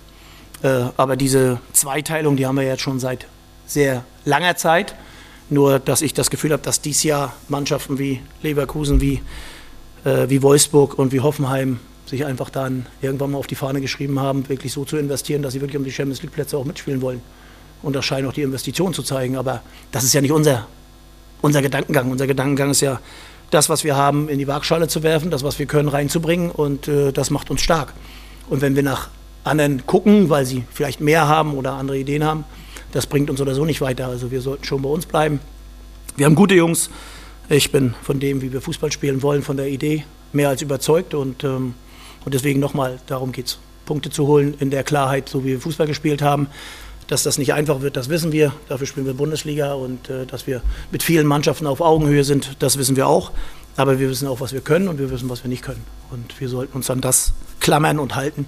Äh, 0.62 0.84
aber 0.96 1.16
diese 1.16 1.60
Zweiteilung, 1.74 2.38
die 2.38 2.46
haben 2.46 2.56
wir 2.56 2.64
jetzt 2.64 2.80
schon 2.80 3.00
seit 3.00 3.26
sehr 3.66 4.02
langer 4.24 4.56
Zeit. 4.56 4.94
Nur, 5.50 5.78
dass 5.78 6.00
ich 6.00 6.14
das 6.14 6.30
Gefühl 6.30 6.52
habe, 6.52 6.62
dass 6.62 6.80
dieses 6.80 7.02
Jahr 7.02 7.34
Mannschaften 7.48 7.98
wie 7.98 8.22
Leverkusen, 8.40 9.02
wie 9.02 9.20
äh, 10.04 10.28
wie 10.28 10.42
Wolfsburg 10.42 10.98
und 10.98 11.12
wie 11.12 11.20
Hoffenheim 11.20 11.80
sich 12.06 12.24
einfach 12.24 12.50
dann 12.50 12.86
irgendwann 13.02 13.32
mal 13.32 13.38
auf 13.38 13.46
die 13.46 13.54
Fahne 13.54 13.80
geschrieben 13.80 14.18
haben, 14.18 14.48
wirklich 14.48 14.72
so 14.72 14.84
zu 14.84 14.96
investieren, 14.96 15.42
dass 15.42 15.52
sie 15.52 15.60
wirklich 15.60 15.76
um 15.76 15.84
die 15.84 15.92
Champions 15.92 16.22
League 16.22 16.32
Plätze 16.32 16.56
auch 16.56 16.64
mitspielen 16.64 17.02
wollen. 17.02 17.20
Und 17.82 17.94
das 17.94 18.04
scheint 18.04 18.26
auch 18.26 18.32
die 18.32 18.42
Investition 18.42 18.94
zu 18.94 19.02
zeigen. 19.02 19.36
Aber 19.36 19.62
das 19.92 20.04
ist 20.04 20.14
ja 20.14 20.20
nicht 20.20 20.32
unser, 20.32 20.66
unser 21.42 21.62
Gedankengang. 21.62 22.10
Unser 22.10 22.26
Gedankengang 22.26 22.70
ist 22.70 22.80
ja, 22.80 23.00
das, 23.50 23.68
was 23.68 23.84
wir 23.84 23.96
haben, 23.96 24.28
in 24.28 24.38
die 24.38 24.46
Waagschale 24.46 24.88
zu 24.88 25.02
werfen, 25.02 25.30
das, 25.30 25.42
was 25.42 25.58
wir 25.58 25.66
können, 25.66 25.88
reinzubringen. 25.88 26.50
Und 26.50 26.88
äh, 26.88 27.12
das 27.12 27.30
macht 27.30 27.50
uns 27.50 27.60
stark. 27.60 27.94
Und 28.50 28.60
wenn 28.60 28.76
wir 28.76 28.82
nach 28.82 29.08
anderen 29.44 29.86
gucken, 29.86 30.28
weil 30.28 30.44
sie 30.44 30.64
vielleicht 30.70 31.00
mehr 31.00 31.28
haben 31.28 31.54
oder 31.54 31.72
andere 31.72 31.98
Ideen 31.98 32.24
haben, 32.24 32.44
das 32.92 33.06
bringt 33.06 33.30
uns 33.30 33.40
oder 33.40 33.54
so 33.54 33.64
nicht 33.64 33.80
weiter. 33.80 34.08
Also 34.08 34.30
wir 34.30 34.40
sollten 34.40 34.64
schon 34.64 34.82
bei 34.82 34.88
uns 34.88 35.06
bleiben. 35.06 35.40
Wir 36.16 36.26
haben 36.26 36.34
gute 36.34 36.54
Jungs, 36.54 36.90
ich 37.48 37.72
bin 37.72 37.94
von 38.02 38.20
dem, 38.20 38.42
wie 38.42 38.52
wir 38.52 38.60
Fußball 38.60 38.92
spielen 38.92 39.22
wollen, 39.22 39.42
von 39.42 39.56
der 39.56 39.68
Idee 39.68 40.04
mehr 40.32 40.48
als 40.50 40.62
überzeugt 40.62 41.14
und, 41.14 41.44
ähm, 41.44 41.74
und 42.24 42.34
deswegen 42.34 42.60
nochmal, 42.60 42.98
darum 43.06 43.32
geht 43.32 43.46
es, 43.46 43.58
Punkte 43.86 44.10
zu 44.10 44.26
holen 44.26 44.54
in 44.60 44.70
der 44.70 44.84
Klarheit, 44.84 45.30
so 45.30 45.44
wie 45.44 45.48
wir 45.48 45.60
Fußball 45.60 45.86
gespielt 45.86 46.20
haben. 46.20 46.48
Dass 47.06 47.22
das 47.22 47.38
nicht 47.38 47.54
einfach 47.54 47.80
wird, 47.80 47.96
das 47.96 48.10
wissen 48.10 48.32
wir. 48.32 48.52
Dafür 48.68 48.86
spielen 48.86 49.06
wir 49.06 49.14
Bundesliga 49.14 49.72
und 49.72 50.10
äh, 50.10 50.26
dass 50.26 50.46
wir 50.46 50.60
mit 50.90 51.02
vielen 51.02 51.26
Mannschaften 51.26 51.66
auf 51.66 51.80
Augenhöhe 51.80 52.22
sind, 52.22 52.56
das 52.58 52.76
wissen 52.76 52.96
wir 52.96 53.06
auch. 53.06 53.32
Aber 53.78 53.98
wir 53.98 54.10
wissen 54.10 54.28
auch, 54.28 54.40
was 54.40 54.52
wir 54.52 54.60
können 54.60 54.88
und 54.88 54.98
wir 54.98 55.10
wissen, 55.10 55.30
was 55.30 55.42
wir 55.42 55.48
nicht 55.48 55.62
können. 55.62 55.82
Und 56.10 56.38
wir 56.38 56.50
sollten 56.50 56.76
uns 56.76 56.90
an 56.90 57.00
das 57.00 57.32
klammern 57.60 57.98
und 57.98 58.14
halten, 58.14 58.44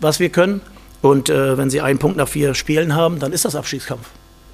was 0.00 0.20
wir 0.20 0.28
können. 0.28 0.60
Und 1.00 1.30
äh, 1.30 1.56
wenn 1.56 1.70
Sie 1.70 1.80
einen 1.80 1.98
Punkt 1.98 2.18
nach 2.18 2.28
vier 2.28 2.52
Spielen 2.52 2.94
haben, 2.94 3.18
dann 3.18 3.32
ist 3.32 3.46
das 3.46 3.54
Abstiegskampf. 3.54 4.10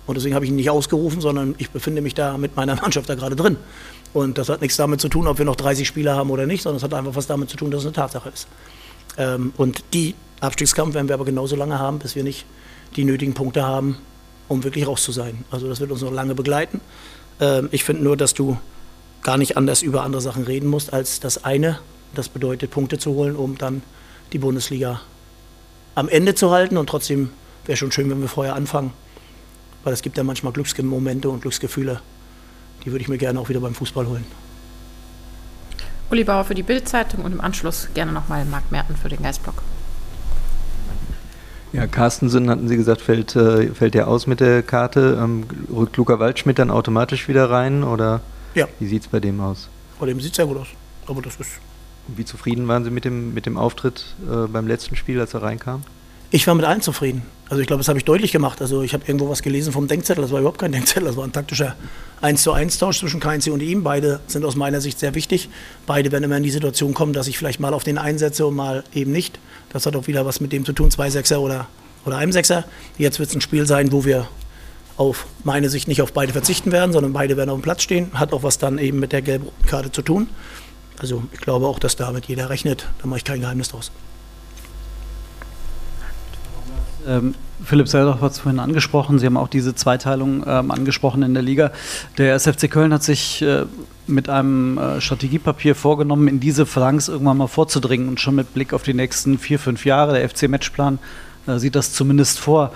Und 0.07 0.17
deswegen 0.17 0.35
habe 0.35 0.45
ich 0.45 0.51
ihn 0.51 0.57
nicht 0.57 0.71
ausgerufen, 0.71 1.21
sondern 1.21 1.55
ich 1.59 1.71
befinde 1.71 2.03
mich 2.03 2.15
da 2.15 2.37
mit 2.37 2.57
meiner 2.57 2.75
Mannschaft 2.83 3.09
da 3.09 3.15
gerade 3.15 3.37
drin. 3.37 3.57
Und 4.13 4.39
das 4.39 4.49
hat 4.49 4.61
nichts 4.61 4.77
damit 4.77 5.01
zu 5.01 5.09
tun, 5.09 5.27
ob 5.27 5.39
wir 5.39 5.45
noch 5.45 5.57
30 5.57 5.87
Spieler 5.87 6.17
haben 6.17 6.31
oder 6.31 6.47
nicht, 6.47 6.63
sondern 6.63 6.79
es 6.79 6.83
hat 6.83 6.93
einfach 6.93 7.15
was 7.15 7.27
damit 7.27 7.49
zu 7.49 7.57
tun, 7.57 7.71
dass 7.71 7.81
es 7.81 7.87
eine 7.87 7.95
Tatsache 7.95 8.29
ist. 8.29 8.47
Ähm, 9.17 9.53
und 9.57 9.85
die 9.95 10.15
Abstiegskampf 10.41 10.95
werden 10.95 11.09
wir 11.09 11.15
aber 11.15 11.25
genauso 11.25 11.57
lange 11.57 11.79
haben, 11.79 11.99
bis 11.99 12.15
wir 12.15 12.25
nicht 12.25 12.45
die 12.97 13.05
nötigen 13.05 13.33
Punkte 13.33 13.63
haben, 13.65 13.97
um 14.49 14.65
wirklich 14.65 14.87
raus 14.87 15.03
zu 15.03 15.13
sein. 15.13 15.45
Also 15.51 15.69
das 15.69 15.81
wird 15.81 15.91
uns 15.91 16.03
noch 16.03 16.13
lange 16.13 16.35
begleiten. 16.35 16.81
Ähm, 17.41 17.69
ich 17.73 17.85
finde 17.85 18.03
nur, 18.03 18.17
dass 18.17 18.35
du 18.35 18.59
gar 19.23 19.39
nicht 19.39 19.57
anders 19.57 19.83
über 19.83 20.03
andere 20.03 20.21
Sachen 20.21 20.43
reden 20.43 20.69
musst 20.69 20.93
als 20.93 21.21
das 21.21 21.45
eine. 21.45 21.79
Das 22.15 22.29
bedeutet, 22.29 22.71
Punkte 22.71 22.99
zu 22.99 23.15
holen, 23.15 23.37
um 23.37 23.57
dann 23.57 23.83
die 24.33 24.39
Bundesliga 24.39 25.01
am 25.95 26.09
Ende 26.09 26.35
zu 26.35 26.51
halten. 26.51 26.77
Und 26.77 26.89
trotzdem 26.89 27.31
wäre 27.65 27.77
schon 27.77 27.93
schön, 27.93 28.11
wenn 28.11 28.21
wir 28.21 28.29
vorher 28.29 28.57
anfangen 28.57 28.93
weil 29.85 29.93
es 29.93 30.03
gibt 30.03 30.17
ja 30.17 30.25
manchmal 30.25 30.53
Glücksmomente 30.53 31.29
und 31.29 31.43
Glücksgefühle, 31.43 32.01
die 32.85 32.91
würde 32.91 33.03
ich 33.03 33.09
mir 33.09 33.19
gerne 33.19 33.39
auch 33.41 33.49
wieder 33.49 33.61
beim 33.61 33.75
Fußball 33.75 34.07
holen. 34.07 34.25
Uli 36.11 36.25
Bauer 36.25 36.45
für 36.45 36.55
die 36.55 36.63
Bildzeitung 36.63 37.25
und 37.25 37.33
im 37.33 37.41
Anschluss 37.41 37.89
gerne 37.95 38.13
nochmal 38.13 38.45
Marc 38.45 38.71
Merten 38.71 38.97
für 38.97 39.09
den 39.09 39.23
Geistblock. 39.23 39.63
Ja, 41.73 41.87
Carstensen 41.87 42.51
hatten 42.51 42.69
Sie 42.69 42.77
gesagt, 42.77 43.01
fällt, 43.01 43.35
äh, 43.35 43.69
fällt 43.69 43.95
der 43.95 44.09
aus 44.09 44.27
mit 44.27 44.41
der 44.41 44.63
Karte. 44.63 45.19
Ähm, 45.23 45.45
rückt 45.75 45.97
Luca 45.97 46.19
Waldschmidt 46.19 46.59
dann 46.59 46.71
automatisch 46.71 47.29
wieder 47.29 47.49
rein 47.49 47.83
oder 47.83 48.21
ja. 48.55 48.69
wie 48.79 48.87
sieht 48.87 49.03
es 49.03 49.09
bei 49.09 49.21
dem 49.21 49.41
aus? 49.41 49.71
Bei 49.99 50.05
dem 50.05 50.21
sieht 50.21 50.33
es 50.33 50.37
sehr 50.37 50.47
gut 50.47 50.59
aus. 50.59 50.69
Aber 51.07 51.23
das 51.23 51.37
ist. 51.37 51.53
Wie 52.09 52.27
zufrieden 52.27 52.69
waren 52.69 52.85
Sie 52.85 52.91
mit 52.91 53.07
dem, 53.07 53.33
mit 53.33 53.47
dem 53.47 53.57
Auftritt 53.57 54.15
äh, 54.31 54.49
beim 54.49 54.67
letzten 54.67 54.97
Spiel, 54.97 55.19
als 55.19 55.33
er 55.33 55.43
reinkam? 55.43 55.83
Ich 56.35 56.47
war 56.47 56.55
mit 56.55 56.65
allen 56.65 56.81
zufrieden. 56.81 57.25
Also 57.51 57.61
ich 57.61 57.67
glaube, 57.67 57.81
das 57.81 57.89
habe 57.89 57.99
ich 57.99 58.07
deutlich 58.07 58.33
gemacht. 58.33 58.63
Also 58.63 58.81
ich 58.81 58.95
habe 58.95 59.05
irgendwo 59.07 59.29
was 59.29 59.43
gelesen 59.43 59.71
vom 59.71 59.87
Denkzettel. 59.87 60.23
Das 60.23 60.33
war 60.33 60.41
überhaupt 60.41 60.59
kein 60.59 60.73
Denkzettel. 60.73 61.05
Das 61.05 61.19
war 61.19 61.25
ein 61.25 61.33
taktischer 61.33 61.77
1 62.23 62.43
zu 62.43 62.53
1 62.53 62.79
Tausch 62.79 63.01
zwischen 63.01 63.21
KNC 63.21 63.49
und 63.49 63.61
ihm. 63.61 63.83
Beide 63.83 64.21
sind 64.29 64.43
aus 64.47 64.57
meiner 64.57 64.81
Sicht 64.81 64.99
sehr 64.99 65.15
wichtig. 65.15 65.51
Beide 65.87 66.11
werden 66.11 66.25
immer 66.25 66.39
in 66.39 66.43
die 66.43 66.51
Situation 66.51 66.95
kommen, 66.95 67.13
dass 67.13 67.27
ich 67.27 67.37
vielleicht 67.37 67.61
mal 67.61 67.75
auf 67.75 67.85
den 67.85 67.99
einsetze 67.99 68.47
und 68.47 68.55
mal 68.55 68.83
eben 68.95 69.13
nicht. 69.13 69.39
Das 69.75 69.85
hat 69.85 69.95
auch 69.95 70.07
wieder 70.07 70.25
was 70.25 70.41
mit 70.41 70.53
dem 70.53 70.65
zu 70.65 70.73
tun, 70.73 70.91
zwei 70.91 71.11
Sechser 71.11 71.39
oder, 71.43 71.69
oder 72.07 72.17
einem 72.17 72.33
Sechser. 72.33 72.65
Jetzt 72.97 73.19
wird 73.19 73.29
es 73.29 73.35
ein 73.35 73.43
Spiel 73.43 73.67
sein, 73.67 73.93
wo 73.93 74.07
wir 74.07 74.27
auf 74.97 75.27
meine 75.45 75.69
Sicht 75.69 75.87
nicht 75.87 76.01
auf 76.01 76.15
beide 76.15 76.33
verzichten 76.33 76.73
werden, 76.73 76.95
sondern 76.95 77.13
beide 77.13 77.37
werden 77.37 77.51
auf 77.51 77.59
dem 77.59 77.63
Platz 77.63 77.83
stehen. 77.83 78.11
Hat 78.15 78.33
auch 78.33 78.43
was 78.43 78.57
dann 78.57 78.79
eben 78.79 79.01
mit 79.01 79.13
der 79.13 79.21
gelben 79.21 79.49
Karte 79.67 79.93
zu 79.93 80.01
tun. 80.01 80.31
Also 80.99 81.25
ich 81.35 81.41
glaube 81.41 81.67
auch, 81.67 81.79
dass 81.79 81.97
damit 81.97 82.25
jeder 82.25 82.49
rechnet. 82.49 82.89
Da 83.03 83.07
mache 83.07 83.19
ich 83.19 83.25
kein 83.25 83.43
Geheimnis 83.43 83.69
draus. 83.69 83.93
Ähm, 87.07 87.35
Philipp 87.65 87.89
Seldorf 87.89 88.21
hat 88.21 88.33
es 88.33 88.39
vorhin 88.39 88.61
angesprochen. 88.61 89.19
Sie 89.19 89.27
haben 89.27 89.37
auch 89.37 89.49
diese 89.49 89.75
Zweiteilung 89.75 90.45
ähm, 90.47 90.71
angesprochen 90.71 91.23
in 91.23 91.35
der 91.35 91.43
Liga. 91.43 91.73
Der 92.19 92.35
SFC 92.35 92.71
Köln 92.71 92.93
hat 92.93 93.03
sich 93.03 93.43
äh, 93.43 93.65
mit 94.07 94.29
einem 94.29 94.79
äh, 94.79 95.01
Strategiepapier 95.01 95.75
vorgenommen, 95.75 96.29
in 96.29 96.41
diese 96.41 96.67
Phalanx 96.67 97.09
irgendwann 97.09 97.37
mal 97.37 97.47
vorzudringen 97.47 98.09
und 98.09 98.21
schon 98.21 98.35
mit 98.35 98.55
Blick 98.55 98.73
auf 98.73 98.83
die 98.83 98.95
nächsten 98.95 99.39
vier, 99.39 99.59
fünf 99.59 99.85
Jahre. 99.85 100.15
Der 100.15 100.29
FC-Matchplan 100.29 100.99
äh, 101.47 101.59
sieht 101.59 101.75
das 101.75 101.93
zumindest 101.93 102.41
vor. 102.41 102.73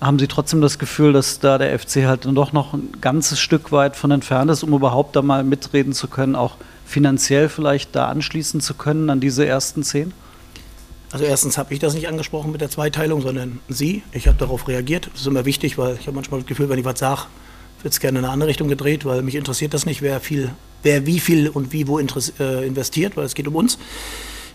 Haben 0.00 0.18
Sie 0.18 0.28
trotzdem 0.28 0.62
das 0.62 0.78
Gefühl, 0.78 1.12
dass 1.12 1.40
da 1.40 1.58
der 1.58 1.78
FC 1.78 2.06
halt 2.06 2.24
dann 2.24 2.34
doch 2.34 2.52
noch 2.52 2.72
ein 2.72 2.88
ganzes 3.02 3.38
Stück 3.38 3.70
weit 3.70 3.96
von 3.96 4.10
entfernt 4.10 4.50
ist, 4.50 4.62
um 4.62 4.72
überhaupt 4.72 5.14
da 5.14 5.20
mal 5.20 5.44
mitreden 5.44 5.92
zu 5.92 6.08
können, 6.08 6.36
auch 6.36 6.56
finanziell 6.86 7.50
vielleicht 7.50 7.94
da 7.94 8.08
anschließen 8.08 8.62
zu 8.62 8.74
können 8.74 9.10
an 9.10 9.20
diese 9.20 9.44
ersten 9.46 9.82
zehn? 9.82 10.12
Also 11.12 11.24
erstens 11.24 11.58
habe 11.58 11.74
ich 11.74 11.80
das 11.80 11.94
nicht 11.94 12.06
angesprochen 12.06 12.52
mit 12.52 12.60
der 12.60 12.70
Zweiteilung, 12.70 13.20
sondern 13.20 13.60
Sie. 13.68 14.02
Ich 14.12 14.28
habe 14.28 14.38
darauf 14.38 14.68
reagiert. 14.68 15.10
Das 15.12 15.22
ist 15.22 15.26
immer 15.26 15.44
wichtig, 15.44 15.76
weil 15.76 15.96
ich 15.98 16.06
habe 16.06 16.14
manchmal 16.14 16.40
das 16.40 16.48
Gefühl, 16.48 16.68
wenn 16.68 16.78
ich 16.78 16.84
was 16.84 17.00
sage, 17.00 17.22
wird 17.82 17.92
es 17.92 18.00
gerne 18.00 18.20
in 18.20 18.24
eine 18.24 18.32
andere 18.32 18.48
Richtung 18.48 18.68
gedreht, 18.68 19.04
weil 19.04 19.22
mich 19.22 19.34
interessiert 19.34 19.74
das 19.74 19.86
nicht, 19.86 20.02
wer 20.02 20.20
viel, 20.20 20.52
wer 20.82 21.06
wie 21.06 21.18
viel 21.18 21.48
und 21.48 21.72
wie 21.72 21.88
wo 21.88 21.98
äh, 21.98 22.66
investiert, 22.66 23.16
weil 23.16 23.24
es 23.24 23.34
geht 23.34 23.48
um 23.48 23.56
uns. 23.56 23.78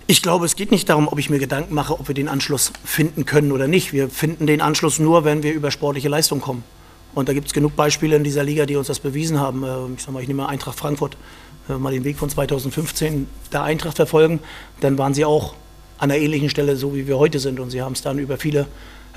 Ich 0.07 0.21
glaube, 0.21 0.45
es 0.45 0.55
geht 0.55 0.71
nicht 0.71 0.87
darum, 0.87 1.07
ob 1.07 1.19
ich 1.19 1.29
mir 1.29 1.39
Gedanken 1.39 1.73
mache, 1.73 1.99
ob 1.99 2.07
wir 2.07 2.15
den 2.15 2.29
Anschluss 2.29 2.71
finden 2.85 3.25
können 3.25 3.51
oder 3.51 3.67
nicht. 3.67 3.91
Wir 3.91 4.09
finden 4.09 4.47
den 4.47 4.61
Anschluss 4.61 4.99
nur, 4.99 5.25
wenn 5.25 5.43
wir 5.43 5.53
über 5.53 5.71
sportliche 5.71 6.07
Leistung 6.07 6.39
kommen. 6.39 6.63
Und 7.15 7.27
da 7.27 7.33
gibt 7.33 7.47
es 7.47 7.53
genug 7.53 7.75
Beispiele 7.75 8.15
in 8.15 8.23
dieser 8.23 8.43
Liga, 8.43 8.65
die 8.65 8.75
uns 8.75 8.87
das 8.87 8.99
bewiesen 8.99 9.39
haben. 9.39 9.63
Äh, 9.63 9.93
ich 9.97 10.03
sag 10.03 10.13
mal, 10.13 10.21
ich 10.21 10.27
nehme 10.29 10.43
mal 10.43 10.49
Eintracht 10.49 10.79
Frankfurt, 10.79 11.17
mal 11.67 11.91
den 11.91 12.03
Weg 12.03 12.17
von 12.17 12.29
2015 12.29 13.27
der 13.51 13.63
Eintracht 13.63 13.95
verfolgen, 13.95 14.39
dann 14.81 14.99
waren 14.99 15.15
sie 15.15 15.25
auch 15.25 15.55
an 15.97 16.11
einer 16.11 16.19
ähnlichen 16.19 16.49
Stelle, 16.49 16.75
so 16.75 16.95
wie 16.95 17.07
wir 17.07 17.17
heute 17.17 17.39
sind. 17.39 17.59
Und 17.59 17.69
sie 17.69 17.81
haben 17.81 17.93
es 17.93 18.01
dann 18.01 18.19
über 18.19 18.37
viele 18.37 18.67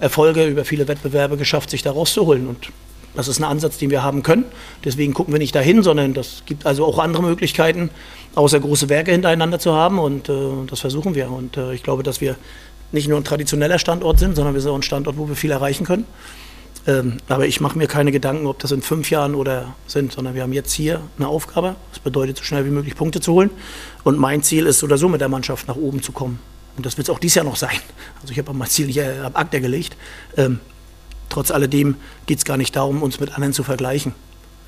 Erfolge, 0.00 0.46
über 0.46 0.64
viele 0.64 0.88
Wettbewerbe 0.88 1.36
geschafft, 1.36 1.70
sich 1.70 1.82
da 1.82 1.92
rauszuholen. 1.92 2.46
Und 2.46 2.70
das 3.14 3.28
ist 3.28 3.40
ein 3.40 3.44
Ansatz, 3.44 3.78
den 3.78 3.90
wir 3.90 4.02
haben 4.02 4.22
können. 4.22 4.44
Deswegen 4.84 5.14
gucken 5.14 5.34
wir 5.34 5.38
nicht 5.38 5.54
dahin, 5.54 5.82
sondern 5.82 6.14
es 6.14 6.42
gibt 6.46 6.66
also 6.66 6.84
auch 6.84 6.98
andere 6.98 7.22
Möglichkeiten, 7.22 7.90
außer 8.34 8.60
große 8.60 8.88
Werke 8.88 9.10
hintereinander 9.10 9.58
zu 9.58 9.72
haben. 9.74 9.98
Und 9.98 10.28
äh, 10.28 10.34
das 10.68 10.80
versuchen 10.80 11.14
wir. 11.14 11.30
Und 11.30 11.56
äh, 11.56 11.74
ich 11.74 11.82
glaube, 11.82 12.02
dass 12.02 12.20
wir 12.20 12.36
nicht 12.92 13.08
nur 13.08 13.18
ein 13.18 13.24
traditioneller 13.24 13.78
Standort 13.78 14.18
sind, 14.18 14.36
sondern 14.36 14.54
wir 14.54 14.60
sind 14.60 14.70
auch 14.70 14.76
ein 14.76 14.82
Standort, 14.82 15.16
wo 15.18 15.28
wir 15.28 15.36
viel 15.36 15.50
erreichen 15.50 15.84
können. 15.84 16.06
Ähm, 16.86 17.18
aber 17.28 17.46
ich 17.46 17.60
mache 17.60 17.76
mir 17.76 17.86
keine 17.86 18.12
Gedanken, 18.12 18.46
ob 18.46 18.60
das 18.60 18.70
in 18.72 18.82
fünf 18.82 19.10
Jahren 19.10 19.34
oder 19.34 19.74
sind, 19.86 20.12
sondern 20.12 20.34
wir 20.34 20.42
haben 20.42 20.52
jetzt 20.52 20.72
hier 20.72 21.00
eine 21.18 21.28
Aufgabe. 21.28 21.76
Das 21.90 21.98
bedeutet, 21.98 22.38
so 22.38 22.44
schnell 22.44 22.64
wie 22.64 22.70
möglich 22.70 22.94
Punkte 22.94 23.20
zu 23.20 23.32
holen. 23.32 23.50
Und 24.04 24.18
mein 24.18 24.42
Ziel 24.42 24.66
ist 24.66 24.82
oder 24.84 24.96
so 24.96 25.08
mit 25.08 25.20
der 25.20 25.28
Mannschaft 25.28 25.68
nach 25.68 25.76
oben 25.76 26.02
zu 26.02 26.12
kommen. 26.12 26.38
Und 26.78 26.86
das 26.86 26.96
wird 26.96 27.08
es 27.08 27.14
auch 27.14 27.18
dieses 27.18 27.34
Jahr 27.34 27.44
noch 27.44 27.56
sein. 27.56 27.76
Also 28.22 28.32
ich 28.32 28.38
habe 28.38 28.54
mein 28.54 28.68
Ziel 28.68 28.86
nicht 28.86 29.02
ab 29.02 29.32
Akte 29.34 29.60
gelegt. 29.60 29.96
Ähm, 30.36 30.60
trotz 31.28 31.50
alledem 31.50 31.96
geht 32.26 32.38
es 32.38 32.44
gar 32.44 32.56
nicht 32.56 32.76
darum, 32.76 33.02
uns 33.02 33.18
mit 33.18 33.34
anderen 33.34 33.52
zu 33.52 33.64
vergleichen. 33.64 34.14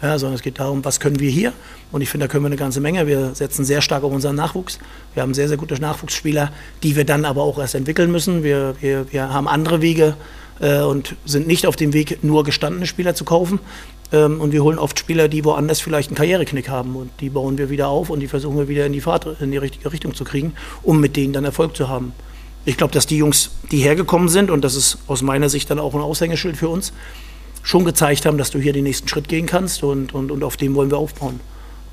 Ja, 0.02 0.18
sondern 0.18 0.34
es 0.34 0.42
geht 0.42 0.58
darum, 0.58 0.84
was 0.84 0.98
können 0.98 1.20
wir 1.20 1.30
hier? 1.30 1.52
Und 1.92 2.00
ich 2.00 2.08
finde, 2.08 2.26
da 2.26 2.32
können 2.32 2.42
wir 2.42 2.48
eine 2.48 2.56
ganze 2.56 2.80
Menge. 2.80 3.06
Wir 3.06 3.34
setzen 3.36 3.64
sehr 3.64 3.80
stark 3.80 4.02
auf 4.02 4.12
unseren 4.12 4.34
Nachwuchs. 4.34 4.80
Wir 5.14 5.22
haben 5.22 5.34
sehr, 5.34 5.46
sehr 5.46 5.56
gute 5.56 5.74
Nachwuchsspieler, 5.80 6.50
die 6.82 6.96
wir 6.96 7.04
dann 7.04 7.24
aber 7.24 7.42
auch 7.42 7.58
erst 7.58 7.76
entwickeln 7.76 8.10
müssen. 8.10 8.42
Wir, 8.42 8.74
wir, 8.80 9.12
wir 9.12 9.32
haben 9.32 9.46
andere 9.46 9.80
Wege 9.80 10.16
äh, 10.58 10.80
und 10.80 11.14
sind 11.26 11.46
nicht 11.46 11.64
auf 11.66 11.76
dem 11.76 11.92
Weg, 11.92 12.24
nur 12.24 12.42
gestandene 12.42 12.86
Spieler 12.86 13.14
zu 13.14 13.24
kaufen. 13.24 13.60
Ähm, 14.12 14.40
und 14.40 14.52
wir 14.52 14.62
holen 14.62 14.78
oft 14.78 14.98
Spieler, 14.98 15.28
die 15.28 15.44
woanders 15.44 15.80
vielleicht 15.80 16.10
einen 16.10 16.16
Karriereknick 16.16 16.68
haben. 16.68 16.96
Und 16.96 17.10
die 17.20 17.30
bauen 17.30 17.58
wir 17.58 17.70
wieder 17.70 17.88
auf 17.88 18.10
und 18.10 18.20
die 18.20 18.28
versuchen 18.28 18.58
wir 18.58 18.68
wieder 18.68 18.86
in 18.86 18.92
die, 18.92 19.00
Fahrt, 19.00 19.26
in 19.40 19.50
die 19.50 19.58
richtige 19.58 19.92
Richtung 19.92 20.14
zu 20.14 20.24
kriegen, 20.24 20.54
um 20.82 21.00
mit 21.00 21.16
denen 21.16 21.32
dann 21.32 21.44
Erfolg 21.44 21.76
zu 21.76 21.88
haben. 21.88 22.12
Ich 22.64 22.76
glaube, 22.76 22.92
dass 22.92 23.06
die 23.06 23.16
Jungs, 23.16 23.50
die 23.70 23.78
hergekommen 23.78 24.28
sind, 24.28 24.50
und 24.50 24.62
das 24.62 24.74
ist 24.74 24.98
aus 25.06 25.22
meiner 25.22 25.48
Sicht 25.48 25.70
dann 25.70 25.78
auch 25.78 25.94
ein 25.94 26.00
Aushängeschild 26.00 26.56
für 26.56 26.68
uns, 26.68 26.92
schon 27.62 27.84
gezeigt 27.84 28.26
haben, 28.26 28.38
dass 28.38 28.50
du 28.50 28.58
hier 28.58 28.72
den 28.72 28.84
nächsten 28.84 29.08
Schritt 29.08 29.28
gehen 29.28 29.46
kannst 29.46 29.82
und, 29.82 30.14
und, 30.14 30.30
und 30.30 30.44
auf 30.44 30.56
dem 30.56 30.74
wollen 30.74 30.90
wir 30.90 30.98
aufbauen. 30.98 31.40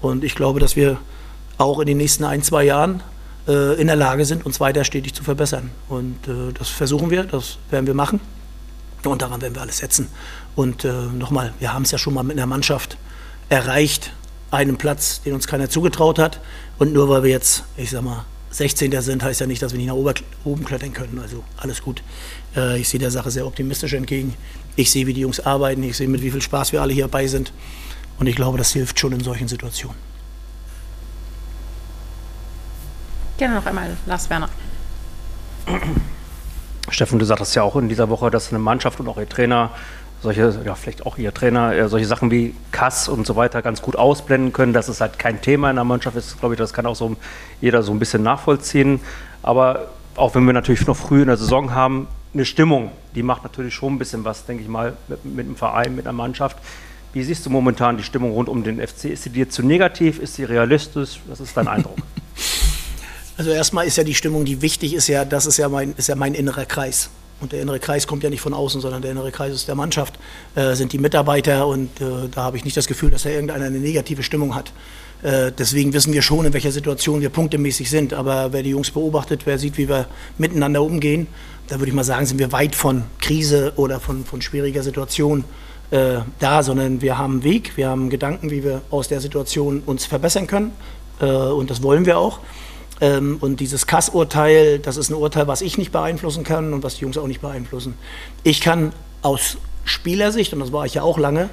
Und 0.01 0.23
ich 0.23 0.35
glaube, 0.35 0.59
dass 0.59 0.75
wir 0.75 0.97
auch 1.57 1.79
in 1.79 1.87
den 1.87 1.97
nächsten 1.97 2.23
ein, 2.23 2.43
zwei 2.43 2.63
Jahren 2.63 3.01
äh, 3.47 3.79
in 3.79 3.87
der 3.87 3.95
Lage 3.95 4.25
sind, 4.25 4.45
uns 4.45 4.59
weiter 4.59 4.83
stetig 4.83 5.13
zu 5.13 5.23
verbessern. 5.23 5.71
Und 5.89 6.27
äh, 6.27 6.53
das 6.57 6.69
versuchen 6.69 7.09
wir, 7.09 7.23
das 7.23 7.57
werden 7.69 7.87
wir 7.87 7.93
machen. 7.93 8.19
Und 9.03 9.21
daran 9.21 9.41
werden 9.41 9.55
wir 9.55 9.61
alles 9.61 9.77
setzen. 9.77 10.09
Und 10.55 10.83
äh, 10.83 10.91
nochmal, 10.91 11.53
wir 11.59 11.73
haben 11.73 11.83
es 11.83 11.91
ja 11.91 11.97
schon 11.97 12.13
mal 12.13 12.23
mit 12.23 12.37
einer 12.37 12.47
Mannschaft 12.47 12.97
erreicht, 13.49 14.11
einen 14.51 14.77
Platz, 14.77 15.21
den 15.21 15.33
uns 15.33 15.47
keiner 15.47 15.69
zugetraut 15.69 16.19
hat. 16.19 16.39
Und 16.77 16.93
nur 16.93 17.09
weil 17.09 17.23
wir 17.23 17.29
jetzt, 17.29 17.63
ich 17.77 17.91
sag 17.91 18.01
mal, 18.01 18.25
16. 18.51 19.01
sind, 19.01 19.23
heißt 19.23 19.41
ja 19.41 19.47
nicht, 19.47 19.61
dass 19.61 19.73
wir 19.73 19.77
nicht 19.77 19.87
nach 19.87 20.23
oben 20.43 20.65
klettern 20.65 20.93
können. 20.93 21.19
Also 21.19 21.43
alles 21.57 21.81
gut. 21.81 22.01
Äh, 22.55 22.79
ich 22.79 22.89
sehe 22.89 22.99
der 22.99 23.11
Sache 23.11 23.29
sehr 23.29 23.45
optimistisch 23.45 23.93
entgegen. 23.93 24.33
Ich 24.75 24.91
sehe, 24.91 25.05
wie 25.05 25.13
die 25.13 25.21
Jungs 25.21 25.39
arbeiten. 25.39 25.83
Ich 25.83 25.97
sehe, 25.97 26.07
mit 26.07 26.21
wie 26.21 26.31
viel 26.31 26.41
Spaß 26.41 26.71
wir 26.71 26.81
alle 26.81 26.93
hier 26.93 27.05
dabei 27.05 27.27
sind. 27.27 27.51
Und 28.19 28.27
ich 28.27 28.35
glaube, 28.35 28.57
das 28.57 28.71
hilft 28.73 28.99
schon 28.99 29.11
in 29.11 29.23
solchen 29.23 29.47
Situationen. 29.47 29.97
Gerne 33.37 33.55
noch 33.55 33.65
einmal 33.65 33.95
Lars 34.07 34.29
Werner. 34.29 34.49
Steffen, 36.89 37.19
du 37.19 37.25
sagtest 37.25 37.55
ja 37.55 37.63
auch 37.63 37.75
in 37.75 37.89
dieser 37.89 38.09
Woche, 38.09 38.31
dass 38.31 38.49
eine 38.49 38.59
Mannschaft 38.59 38.99
und 38.99 39.07
auch 39.07 39.17
ihr 39.17 39.27
Trainer 39.27 39.71
solche, 40.21 40.61
ja, 40.65 40.75
vielleicht 40.75 41.05
auch 41.05 41.17
ihr 41.17 41.33
Trainer, 41.33 41.73
äh, 41.73 41.87
solche 41.89 42.07
Sachen 42.07 42.31
wie 42.31 42.55
Kass 42.71 43.07
und 43.07 43.27
so 43.27 43.35
weiter 43.35 43.61
ganz 43.61 43.81
gut 43.81 43.95
ausblenden 43.95 44.53
können, 44.53 44.73
dass 44.73 44.87
es 44.87 45.01
halt 45.01 45.19
kein 45.19 45.41
Thema 45.41 45.69
in 45.69 45.75
der 45.75 45.85
Mannschaft 45.85 46.17
ist, 46.17 46.39
glaube 46.39 46.55
ich, 46.55 46.57
das 46.57 46.73
kann 46.73 46.85
auch 46.85 46.95
so 46.95 47.15
jeder 47.61 47.83
so 47.83 47.91
ein 47.91 47.99
bisschen 47.99 48.23
nachvollziehen. 48.23 48.99
Aber 49.43 49.89
auch 50.15 50.33
wenn 50.33 50.45
wir 50.45 50.53
natürlich 50.53 50.87
noch 50.87 50.97
früh 50.97 51.21
in 51.21 51.27
der 51.27 51.37
Saison 51.37 51.73
haben, 51.73 52.07
eine 52.33 52.45
Stimmung, 52.45 52.91
die 53.15 53.23
macht 53.23 53.43
natürlich 53.43 53.73
schon 53.73 53.93
ein 53.93 53.99
bisschen 53.99 54.25
was, 54.25 54.45
denke 54.45 54.63
ich 54.63 54.69
mal, 54.69 54.93
mit, 55.07 55.23
mit 55.25 55.45
einem 55.45 55.55
Verein, 55.55 55.95
mit 55.95 56.05
einer 56.05 56.13
Mannschaft. 56.13 56.57
Wie 57.13 57.23
siehst 57.23 57.45
du 57.45 57.49
momentan 57.49 57.97
die 57.97 58.03
Stimmung 58.03 58.31
rund 58.31 58.49
um 58.49 58.63
den 58.63 58.85
FC? 58.85 59.05
Ist 59.05 59.23
sie 59.23 59.29
dir 59.29 59.49
zu 59.49 59.63
negativ? 59.63 60.19
Ist 60.19 60.35
sie 60.35 60.43
realistisch? 60.43 61.19
Was 61.27 61.39
ist 61.39 61.55
dein 61.55 61.67
Eindruck? 61.67 61.97
Also 63.37 63.51
erstmal 63.51 63.85
ist 63.85 63.97
ja 63.97 64.03
die 64.03 64.15
Stimmung, 64.15 64.45
die 64.45 64.61
wichtig 64.61 64.93
ist 64.95 65.07
ja, 65.07 65.23
das 65.23 65.45
ist 65.45 65.57
ja 65.57 65.69
mein, 65.69 65.93
ist 65.95 66.07
ja 66.07 66.15
mein 66.15 66.33
innerer 66.33 66.65
Kreis. 66.65 67.09
Und 67.39 67.51
der 67.51 67.61
innere 67.61 67.79
Kreis 67.79 68.07
kommt 68.07 68.23
ja 68.23 68.31
nicht 68.31 68.41
von 68.41 68.53
außen, 68.53 68.81
sondern 68.81 69.03
der 69.03 69.11
innere 69.11 69.31
Kreis 69.31 69.53
ist 69.53 69.67
der 69.67 69.75
Mannschaft, 69.75 70.17
äh, 70.55 70.73
sind 70.73 70.91
die 70.91 70.97
Mitarbeiter 70.97 71.67
und 71.67 72.01
äh, 72.01 72.29
da 72.31 72.41
habe 72.41 72.57
ich 72.57 72.65
nicht 72.65 72.75
das 72.75 72.87
Gefühl, 72.87 73.11
dass 73.11 73.23
da 73.23 73.29
irgendeiner 73.29 73.65
eine 73.65 73.77
negative 73.77 74.23
Stimmung 74.23 74.55
hat. 74.55 74.73
Äh, 75.21 75.51
deswegen 75.51 75.93
wissen 75.93 76.13
wir 76.13 76.23
schon, 76.23 76.45
in 76.45 76.53
welcher 76.53 76.71
Situation 76.71 77.21
wir 77.21 77.29
punktemäßig 77.29 77.91
sind. 77.91 78.13
Aber 78.13 78.53
wer 78.53 78.63
die 78.63 78.71
Jungs 78.71 78.89
beobachtet, 78.89 79.41
wer 79.45 79.59
sieht, 79.59 79.77
wie 79.77 79.87
wir 79.87 80.07
miteinander 80.39 80.81
umgehen, 80.81 81.27
da 81.67 81.75
würde 81.79 81.89
ich 81.89 81.95
mal 81.95 82.03
sagen, 82.03 82.25
sind 82.25 82.39
wir 82.39 82.51
weit 82.51 82.75
von 82.75 83.03
Krise 83.19 83.73
oder 83.75 83.99
von, 83.99 84.25
von 84.25 84.41
schwieriger 84.41 84.81
Situation 84.81 85.43
äh, 85.91 86.19
da, 86.39 86.63
sondern 86.63 87.01
wir 87.01 87.19
haben 87.19 87.33
einen 87.33 87.43
Weg, 87.43 87.77
wir 87.77 87.87
haben 87.89 88.09
Gedanken, 88.09 88.49
wie 88.49 88.63
wir 88.63 88.81
aus 88.89 89.09
der 89.09 89.21
Situation 89.21 89.83
uns 89.85 90.05
verbessern 90.05 90.47
können. 90.47 90.71
Äh, 91.19 91.25
und 91.25 91.69
das 91.69 91.83
wollen 91.83 92.05
wir 92.07 92.17
auch. 92.17 92.39
Ähm, 92.99 93.37
und 93.41 93.59
dieses 93.59 93.87
Kass-Urteil, 93.87 94.79
das 94.79 94.97
ist 94.97 95.09
ein 95.09 95.13
Urteil, 95.13 95.47
was 95.47 95.61
ich 95.61 95.77
nicht 95.77 95.91
beeinflussen 95.91 96.43
kann 96.43 96.73
und 96.73 96.83
was 96.83 96.95
die 96.95 97.01
Jungs 97.01 97.17
auch 97.17 97.27
nicht 97.27 97.41
beeinflussen. 97.41 97.95
Ich 98.43 98.61
kann 98.61 98.93
aus 99.21 99.57
Spielersicht, 99.85 100.53
und 100.53 100.59
das 100.59 100.71
war 100.71 100.85
ich 100.85 100.95
ja 100.95 101.03
auch 101.03 101.17
lange, 101.17 101.49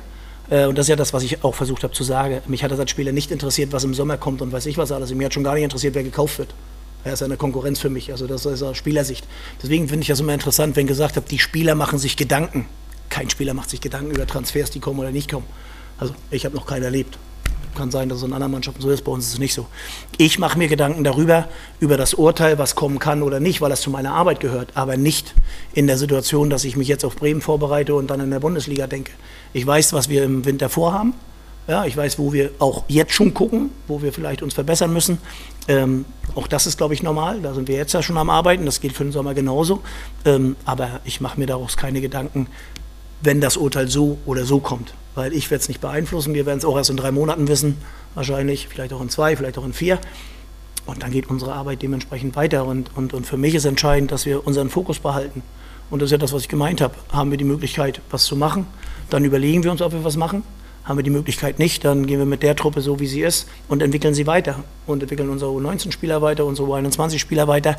äh, 0.50 0.66
und 0.66 0.76
das 0.78 0.84
ist 0.86 0.90
ja 0.90 0.96
das, 0.96 1.12
was 1.12 1.22
ich 1.22 1.44
auch 1.44 1.54
versucht 1.54 1.82
habe 1.82 1.92
zu 1.92 2.04
sagen, 2.04 2.40
mich 2.46 2.64
hat 2.64 2.70
das 2.70 2.80
als 2.80 2.90
Spieler 2.90 3.12
nicht 3.12 3.30
interessiert, 3.30 3.72
was 3.72 3.84
im 3.84 3.94
Sommer 3.94 4.16
kommt 4.16 4.42
und 4.42 4.52
weiß 4.52 4.66
ich 4.66 4.78
was 4.78 4.92
alles. 4.92 5.12
Mir 5.14 5.26
hat 5.26 5.34
schon 5.34 5.44
gar 5.44 5.54
nicht 5.54 5.64
interessiert, 5.64 5.94
wer 5.94 6.02
gekauft 6.02 6.38
wird. 6.38 6.54
Er 7.04 7.12
ist 7.12 7.22
eine 7.22 7.36
Konkurrenz 7.36 7.78
für 7.80 7.90
mich, 7.90 8.10
also 8.10 8.26
das 8.26 8.46
ist 8.46 8.62
aus 8.62 8.78
Spielersicht. 8.78 9.26
Deswegen 9.62 9.88
finde 9.88 10.02
ich 10.02 10.08
das 10.08 10.20
immer 10.20 10.32
interessant, 10.32 10.74
wenn 10.76 10.86
gesagt 10.86 11.16
wird, 11.16 11.30
die 11.30 11.38
Spieler 11.38 11.74
machen 11.74 11.98
sich 11.98 12.16
Gedanken. 12.16 12.66
Kein 13.10 13.28
Spieler 13.28 13.52
macht 13.52 13.68
sich 13.68 13.82
Gedanken 13.82 14.10
über 14.10 14.26
Transfers, 14.26 14.70
die 14.70 14.80
kommen 14.80 14.98
oder 14.98 15.10
nicht 15.10 15.30
kommen. 15.30 15.46
Also 15.98 16.14
ich 16.30 16.46
habe 16.46 16.56
noch 16.56 16.66
keinen 16.66 16.82
erlebt. 16.82 17.18
Kann 17.75 17.90
sein, 17.90 18.09
dass 18.09 18.19
es 18.19 18.25
in 18.25 18.33
anderen 18.33 18.52
Mannschaften 18.52 18.81
so 18.81 18.90
ist, 18.90 19.02
bei 19.04 19.12
uns 19.12 19.26
ist 19.26 19.35
es 19.35 19.38
nicht 19.38 19.54
so. 19.54 19.66
Ich 20.16 20.38
mache 20.38 20.59
mir 20.59 20.69
Gedanken 20.69 21.02
darüber, 21.04 21.49
über 21.81 21.97
das 21.97 22.14
Urteil, 22.14 22.59
was 22.59 22.75
kommen 22.75 22.99
kann 22.99 23.23
oder 23.23 23.40
nicht, 23.40 23.61
weil 23.61 23.71
das 23.71 23.81
zu 23.81 23.90
meiner 23.90 24.12
Arbeit 24.12 24.40
gehört, 24.40 24.71
aber 24.75 24.97
nicht 24.97 25.35
in 25.73 25.87
der 25.87 25.99
Situation, 25.99 26.50
dass 26.50 26.64
ich 26.64 26.76
mich 26.76 26.88
jetzt 26.88 27.04
auf 27.04 27.16
Bremen 27.16 27.40
vorbereite 27.40 27.95
und 27.95 28.09
dann 28.11 28.21
in 28.21 28.31
der 28.31 28.40
Bundesliga 28.40 28.87
denke. 28.87 29.12
Ich 29.52 29.66
weiß, 29.66 29.93
was 29.93 30.09
wir 30.09 30.25
im 30.25 30.45
Winter 30.45 30.69
vorhaben. 30.69 31.14
Ja, 31.66 31.87
ich 31.87 31.97
weiß, 31.97 32.19
wo 32.19 32.33
wir 32.33 32.50
auch 32.59 32.85
jetzt 32.88 33.14
schon 33.14 33.33
gucken, 33.33 33.71
wo 33.88 34.02
wir 34.02 34.12
vielleicht 34.12 34.43
uns 34.43 34.52
verbessern 34.52 34.93
müssen. 34.93 35.19
Ähm, 35.66 36.04
auch 36.35 36.47
das 36.47 36.66
ist, 36.66 36.76
glaube 36.76 36.93
ich, 36.93 37.02
normal. 37.02 37.40
Da 37.40 37.54
sind 37.54 37.69
wir 37.69 37.76
jetzt 37.76 37.95
ja 37.95 38.02
schon 38.02 38.19
am 38.19 38.28
Arbeiten. 38.28 38.66
Das 38.66 38.81
geht 38.81 38.93
für 38.93 39.02
den 39.02 39.12
Sommer 39.12 39.33
genauso. 39.33 39.81
Ähm, 40.26 40.57
aber 40.66 41.00
ich 41.04 41.23
mache 41.23 41.40
mir 41.40 41.47
daraus 41.47 41.78
keine 41.78 42.02
Gedanken, 42.02 42.49
wenn 43.23 43.40
das 43.40 43.57
Urteil 43.57 43.88
so 43.88 44.19
oder 44.26 44.45
so 44.45 44.61
kommt 44.61 44.93
weil 45.14 45.33
ich 45.33 45.50
werde 45.50 45.62
es 45.62 45.68
nicht 45.68 45.80
beeinflussen. 45.80 46.35
Wir 46.35 46.47
werden 46.47 46.59
es 46.59 46.64
auch 46.64 46.76
erst 46.76 46.90
in 46.90 46.97
drei 46.97 47.11
Monaten 47.11 47.49
wissen, 47.49 47.78
wahrscheinlich, 48.14 48.68
vielleicht 48.68 48.92
auch 48.92 49.00
in 49.00 49.09
zwei, 49.09 49.37
vielleicht 49.37 49.59
auch 49.59 49.64
in 49.64 49.73
vier. 49.73 49.99
Und 50.87 51.02
dann 51.02 51.11
geht 51.11 51.30
unsere 51.30 51.52
Arbeit 51.52 51.83
dementsprechend 51.83 52.37
weiter. 52.37 52.66
Und, 52.66 52.90
und, 52.94 53.14
und 53.14 53.26
für 53.26 53.37
mich 53.37 53.54
ist 53.54 53.64
entscheidend, 53.64 54.12
dass 54.12 54.26
wir 54.26 54.47
unseren 54.47 54.68
Fokus 54.68 54.99
behalten. 54.99 55.42
Und 55.90 56.00
das 56.00 56.09
ist 56.09 56.12
ja 56.12 56.18
das, 56.18 56.33
was 56.33 56.42
ich 56.42 56.49
gemeint 56.49 56.80
habe. 56.80 56.94
Haben 57.12 57.30
wir 57.30 57.38
die 57.38 57.44
Möglichkeit, 57.44 58.00
was 58.11 58.25
zu 58.25 58.37
machen? 58.37 58.66
Dann 59.11 59.25
überlegen 59.25 59.64
wir 59.64 59.71
uns, 59.71 59.80
ob 59.83 59.92
wir 59.92 60.04
was 60.04 60.16
machen. 60.16 60.42
Haben 60.85 60.99
wir 60.99 61.02
die 61.02 61.11
Möglichkeit 61.11 61.59
nicht, 61.59 61.83
dann 61.87 62.06
gehen 62.06 62.18
wir 62.18 62.26
mit 62.26 62.42
der 62.42 62.54
Truppe 62.56 62.83
so, 62.83 63.00
wie 63.00 63.06
sie 63.06 63.23
ist 63.23 63.49
und 63.68 63.83
entwickeln 63.83 64.12
sie 64.12 64.26
weiter. 64.26 64.64
Und 64.87 65.02
entwickeln 65.02 65.30
unsere 65.30 65.50
U19-Spieler 65.50 66.21
weiter, 66.21 66.44
unsere 66.44 66.68
U21-Spieler 66.68 67.49
weiter 67.49 67.76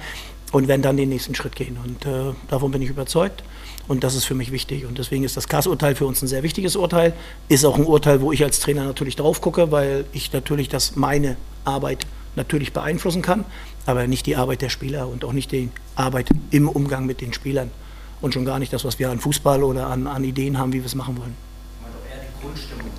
und 0.51 0.67
werden 0.67 0.81
dann 0.81 0.97
den 0.97 1.09
nächsten 1.09 1.35
Schritt 1.35 1.55
gehen. 1.55 1.77
Und 1.83 2.05
äh, 2.07 2.33
davon 2.49 2.71
bin 2.71 2.81
ich 2.81 2.89
überzeugt. 2.89 3.43
Und 3.87 4.03
das 4.03 4.15
ist 4.15 4.25
für 4.25 4.33
mich 4.33 4.51
wichtig. 4.51 4.85
Und 4.85 4.97
deswegen 4.97 5.23
ist 5.23 5.37
das 5.37 5.47
Kass-Urteil 5.47 5.95
für 5.95 6.05
uns 6.05 6.21
ein 6.21 6.27
sehr 6.27 6.43
wichtiges 6.43 6.75
Urteil. 6.75 7.13
Ist 7.49 7.65
auch 7.65 7.77
ein 7.77 7.85
Urteil, 7.85 8.21
wo 8.21 8.31
ich 8.31 8.43
als 8.43 8.59
Trainer 8.59 8.83
natürlich 8.83 9.15
drauf 9.15 9.41
gucke, 9.41 9.71
weil 9.71 10.05
ich 10.11 10.33
natürlich 10.33 10.69
das 10.69 10.95
meine 10.95 11.37
Arbeit 11.65 12.07
natürlich 12.35 12.73
beeinflussen 12.73 13.21
kann, 13.21 13.45
aber 13.85 14.07
nicht 14.07 14.25
die 14.25 14.35
Arbeit 14.35 14.61
der 14.61 14.69
Spieler 14.69 15.07
und 15.07 15.23
auch 15.23 15.33
nicht 15.33 15.51
die 15.51 15.69
Arbeit 15.95 16.29
im 16.51 16.67
Umgang 16.67 17.05
mit 17.05 17.21
den 17.21 17.33
Spielern. 17.33 17.71
Und 18.21 18.33
schon 18.33 18.45
gar 18.45 18.59
nicht 18.59 18.73
das, 18.73 18.83
was 18.85 18.97
wir 18.97 19.09
an 19.09 19.19
Fußball 19.19 19.63
oder 19.63 19.87
an, 19.87 20.07
an 20.07 20.23
Ideen 20.23 20.57
haben, 20.57 20.73
wie 20.73 20.79
wir 20.79 20.85
es 20.85 20.95
machen 20.95 21.17
wollen. 21.17 21.35
Grundstimmung 22.41 22.91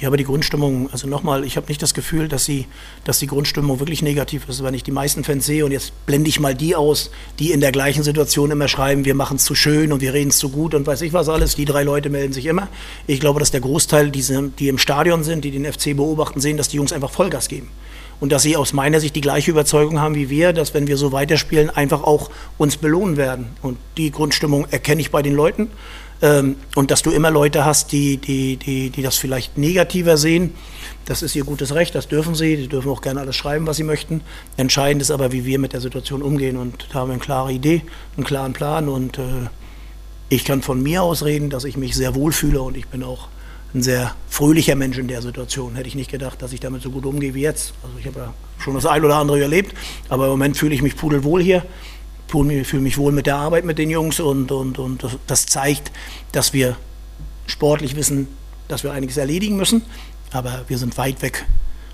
ja, 0.00 0.06
aber 0.06 0.16
die 0.16 0.24
Grundstimmung, 0.24 0.88
also 0.92 1.08
nochmal, 1.08 1.44
ich 1.44 1.56
habe 1.56 1.66
nicht 1.66 1.82
das 1.82 1.92
Gefühl, 1.92 2.28
dass, 2.28 2.44
sie, 2.44 2.66
dass 3.02 3.18
die 3.18 3.26
Grundstimmung 3.26 3.80
wirklich 3.80 4.00
negativ 4.00 4.48
ist. 4.48 4.62
Wenn 4.62 4.74
ich 4.74 4.84
die 4.84 4.92
meisten 4.92 5.24
Fans 5.24 5.44
sehe 5.44 5.64
und 5.64 5.72
jetzt 5.72 5.92
blende 6.06 6.28
ich 6.28 6.38
mal 6.38 6.54
die 6.54 6.76
aus, 6.76 7.10
die 7.40 7.50
in 7.50 7.60
der 7.60 7.72
gleichen 7.72 8.04
Situation 8.04 8.52
immer 8.52 8.68
schreiben, 8.68 9.04
wir 9.04 9.16
machen 9.16 9.38
es 9.38 9.44
zu 9.44 9.56
schön 9.56 9.92
und 9.92 10.00
wir 10.00 10.14
reden 10.14 10.30
es 10.30 10.38
zu 10.38 10.50
gut 10.50 10.74
und 10.74 10.86
weiß 10.86 11.02
ich 11.02 11.12
was 11.12 11.28
alles, 11.28 11.56
die 11.56 11.64
drei 11.64 11.82
Leute 11.82 12.10
melden 12.10 12.32
sich 12.32 12.46
immer. 12.46 12.68
Ich 13.08 13.18
glaube, 13.18 13.40
dass 13.40 13.50
der 13.50 13.60
Großteil, 13.60 14.12
diese, 14.12 14.50
die 14.56 14.68
im 14.68 14.78
Stadion 14.78 15.24
sind, 15.24 15.44
die 15.44 15.50
den 15.50 15.64
FC 15.64 15.96
beobachten, 15.96 16.40
sehen, 16.40 16.56
dass 16.56 16.68
die 16.68 16.76
Jungs 16.76 16.92
einfach 16.92 17.10
Vollgas 17.10 17.48
geben. 17.48 17.68
Und 18.20 18.30
dass 18.30 18.42
sie 18.42 18.56
aus 18.56 18.72
meiner 18.72 19.00
Sicht 19.00 19.16
die 19.16 19.20
gleiche 19.20 19.50
Überzeugung 19.50 20.00
haben 20.00 20.14
wie 20.14 20.30
wir, 20.30 20.52
dass 20.52 20.74
wenn 20.74 20.86
wir 20.86 20.96
so 20.96 21.12
weiterspielen, 21.12 21.70
einfach 21.70 22.02
auch 22.02 22.30
uns 22.56 22.76
belohnen 22.76 23.16
werden. 23.16 23.50
Und 23.62 23.78
die 23.96 24.10
Grundstimmung 24.10 24.66
erkenne 24.70 25.00
ich 25.00 25.10
bei 25.10 25.22
den 25.22 25.34
Leuten. 25.34 25.70
Ähm, 26.20 26.56
und 26.74 26.90
dass 26.90 27.02
du 27.02 27.10
immer 27.10 27.30
Leute 27.30 27.64
hast, 27.64 27.92
die, 27.92 28.16
die, 28.16 28.56
die, 28.56 28.90
die 28.90 29.02
das 29.02 29.16
vielleicht 29.16 29.56
negativer 29.56 30.16
sehen. 30.16 30.54
Das 31.04 31.22
ist 31.22 31.36
ihr 31.36 31.44
gutes 31.44 31.74
Recht, 31.74 31.94
das 31.94 32.08
dürfen 32.08 32.34
sie. 32.34 32.56
Die 32.56 32.68
dürfen 32.68 32.90
auch 32.90 33.02
gerne 33.02 33.20
alles 33.20 33.36
schreiben, 33.36 33.66
was 33.66 33.76
sie 33.76 33.84
möchten. 33.84 34.22
Entscheidend 34.56 35.00
ist 35.00 35.10
aber, 35.10 35.32
wie 35.32 35.44
wir 35.44 35.58
mit 35.58 35.72
der 35.72 35.80
Situation 35.80 36.22
umgehen. 36.22 36.56
Und 36.56 36.88
da 36.92 37.00
haben 37.00 37.08
wir 37.08 37.14
eine 37.14 37.22
klare 37.22 37.52
Idee, 37.52 37.82
einen 38.16 38.24
klaren 38.24 38.52
Plan. 38.52 38.88
Und 38.88 39.18
äh, 39.18 39.48
ich 40.28 40.44
kann 40.44 40.62
von 40.62 40.82
mir 40.82 41.02
aus 41.02 41.24
reden, 41.24 41.50
dass 41.50 41.64
ich 41.64 41.76
mich 41.76 41.94
sehr 41.94 42.14
wohl 42.14 42.32
fühle 42.32 42.60
und 42.60 42.76
ich 42.76 42.88
bin 42.88 43.02
auch 43.02 43.28
ein 43.74 43.82
sehr 43.82 44.14
fröhlicher 44.28 44.74
Mensch 44.74 44.98
in 44.98 45.08
der 45.08 45.22
Situation. 45.22 45.76
Hätte 45.76 45.88
ich 45.88 45.94
nicht 45.94 46.10
gedacht, 46.10 46.40
dass 46.42 46.52
ich 46.52 46.60
damit 46.60 46.82
so 46.82 46.90
gut 46.90 47.04
umgehe 47.06 47.34
wie 47.34 47.42
jetzt. 47.42 47.74
Also 47.82 47.96
ich 47.98 48.06
habe 48.06 48.18
ja 48.18 48.34
schon 48.58 48.74
das 48.74 48.86
ein 48.86 49.04
oder 49.04 49.16
andere 49.16 49.40
erlebt, 49.40 49.74
aber 50.08 50.24
im 50.24 50.30
Moment 50.30 50.56
fühle 50.56 50.74
ich 50.74 50.82
mich 50.82 50.96
pudelwohl 50.96 51.42
hier 51.42 51.64
fühle 52.28 52.82
mich 52.82 52.98
wohl 52.98 53.12
mit 53.12 53.26
der 53.26 53.36
Arbeit 53.36 53.64
mit 53.64 53.78
den 53.78 53.90
Jungs 53.90 54.20
und, 54.20 54.52
und, 54.52 54.78
und 54.78 55.18
das 55.26 55.46
zeigt, 55.46 55.90
dass 56.32 56.52
wir 56.52 56.76
sportlich 57.46 57.96
wissen, 57.96 58.28
dass 58.68 58.84
wir 58.84 58.92
einiges 58.92 59.16
erledigen 59.16 59.56
müssen, 59.56 59.82
aber 60.32 60.64
wir 60.68 60.78
sind 60.78 60.96
weit 60.98 61.22
weg 61.22 61.46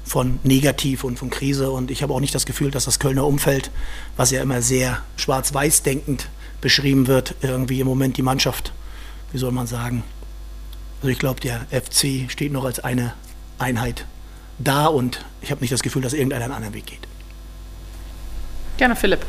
von 0.04 0.38
Negativ 0.42 1.04
und 1.04 1.18
von 1.18 1.30
Krise 1.30 1.70
und 1.70 1.90
ich 1.90 2.02
habe 2.02 2.12
auch 2.12 2.20
nicht 2.20 2.34
das 2.34 2.46
Gefühl, 2.46 2.70
dass 2.70 2.84
das 2.84 2.98
Kölner 2.98 3.26
Umfeld, 3.26 3.70
was 4.16 4.30
ja 4.30 4.42
immer 4.42 4.60
sehr 4.60 5.02
schwarz-weiß 5.16 5.82
denkend 5.82 6.28
beschrieben 6.60 7.06
wird, 7.06 7.36
irgendwie 7.40 7.80
im 7.80 7.86
Moment 7.86 8.16
die 8.16 8.22
Mannschaft, 8.22 8.72
wie 9.32 9.38
soll 9.38 9.52
man 9.52 9.66
sagen, 9.66 10.02
also 11.00 11.08
ich 11.08 11.18
glaube, 11.18 11.40
der 11.40 11.66
FC 11.70 12.30
steht 12.30 12.52
noch 12.52 12.64
als 12.64 12.80
eine 12.80 13.14
Einheit 13.58 14.06
da 14.58 14.86
und 14.86 15.24
ich 15.42 15.50
habe 15.50 15.60
nicht 15.60 15.72
das 15.72 15.82
Gefühl, 15.82 16.02
dass 16.02 16.12
irgendeiner 16.12 16.46
einen 16.46 16.54
anderen 16.54 16.74
Weg 16.74 16.86
geht. 16.86 17.00
Gerne, 18.76 18.96
Philipp. 18.96 19.24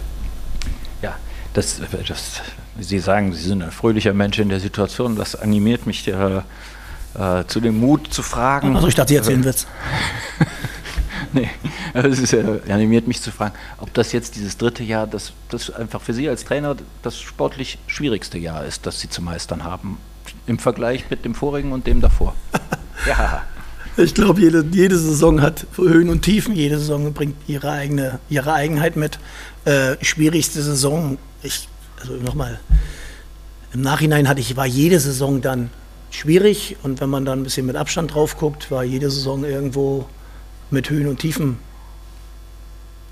Ja, 1.01 1.15
das, 1.53 1.81
das, 2.07 2.41
Sie 2.79 2.99
sagen, 2.99 3.33
Sie 3.33 3.43
sind 3.43 3.61
ein 3.61 3.71
fröhlicher 3.71 4.13
Mensch 4.13 4.39
in 4.39 4.49
der 4.49 4.59
Situation. 4.59 5.15
Das 5.15 5.35
animiert 5.35 5.85
mich 5.85 6.07
äh, 6.07 6.41
äh, 7.17 7.45
zu 7.47 7.61
dem 7.61 7.79
Mut 7.79 8.13
zu 8.13 8.23
fragen. 8.23 8.75
Also 8.75 8.87
ich 8.87 8.95
dachte, 8.95 9.09
Sie 9.09 9.15
erzählen 9.15 9.43
Witz. 9.43 9.67
nee, 11.33 11.49
es 11.93 12.19
ist, 12.19 12.33
äh, 12.33 12.59
animiert 12.69 13.07
mich 13.07 13.21
zu 13.21 13.31
fragen, 13.31 13.55
ob 13.77 13.93
das 13.93 14.11
jetzt 14.11 14.35
dieses 14.35 14.57
dritte 14.57 14.83
Jahr, 14.83 15.07
das, 15.07 15.31
das 15.49 15.69
einfach 15.71 16.01
für 16.01 16.13
Sie 16.13 16.27
als 16.27 16.43
Trainer 16.43 16.75
das 17.01 17.19
sportlich 17.19 17.77
schwierigste 17.87 18.37
Jahr 18.37 18.65
ist, 18.65 18.85
das 18.85 18.99
Sie 18.99 19.09
zu 19.09 19.21
meistern 19.21 19.63
haben, 19.63 19.97
im 20.47 20.59
Vergleich 20.59 21.09
mit 21.09 21.23
dem 21.23 21.35
vorigen 21.35 21.71
und 21.71 21.87
dem 21.87 22.01
davor. 22.01 22.35
ja. 23.07 23.43
Ich 23.97 24.13
glaube, 24.13 24.41
jede, 24.41 24.65
jede 24.71 24.97
Saison 24.97 25.41
hat 25.41 25.67
Höhen 25.77 26.09
und 26.09 26.21
Tiefen. 26.21 26.53
Jede 26.53 26.77
Saison 26.77 27.13
bringt 27.13 27.37
ihre 27.47 27.71
eigene 27.71 28.19
ihre 28.29 28.51
Eigenheit 28.51 28.97
mit. 28.97 29.19
Äh, 29.63 29.95
schwierigste 30.03 30.61
Saison, 30.61 31.17
ich, 31.43 31.69
also 32.01 32.13
nochmal, 32.15 32.59
im 33.73 33.81
Nachhinein 33.81 34.27
hatte 34.27 34.41
ich, 34.41 34.57
war 34.57 34.65
jede 34.65 34.99
Saison 34.99 35.41
dann 35.41 35.69
schwierig 36.11 36.75
und 36.83 36.99
wenn 36.99 37.09
man 37.09 37.23
dann 37.23 37.39
ein 37.39 37.43
bisschen 37.43 37.65
mit 37.65 37.77
Abstand 37.77 38.13
drauf 38.13 38.37
guckt, 38.37 38.69
war 38.69 38.83
jede 38.83 39.09
Saison 39.09 39.45
irgendwo 39.45 40.05
mit 40.71 40.89
Höhen 40.89 41.07
und 41.07 41.19
Tiefen 41.19 41.57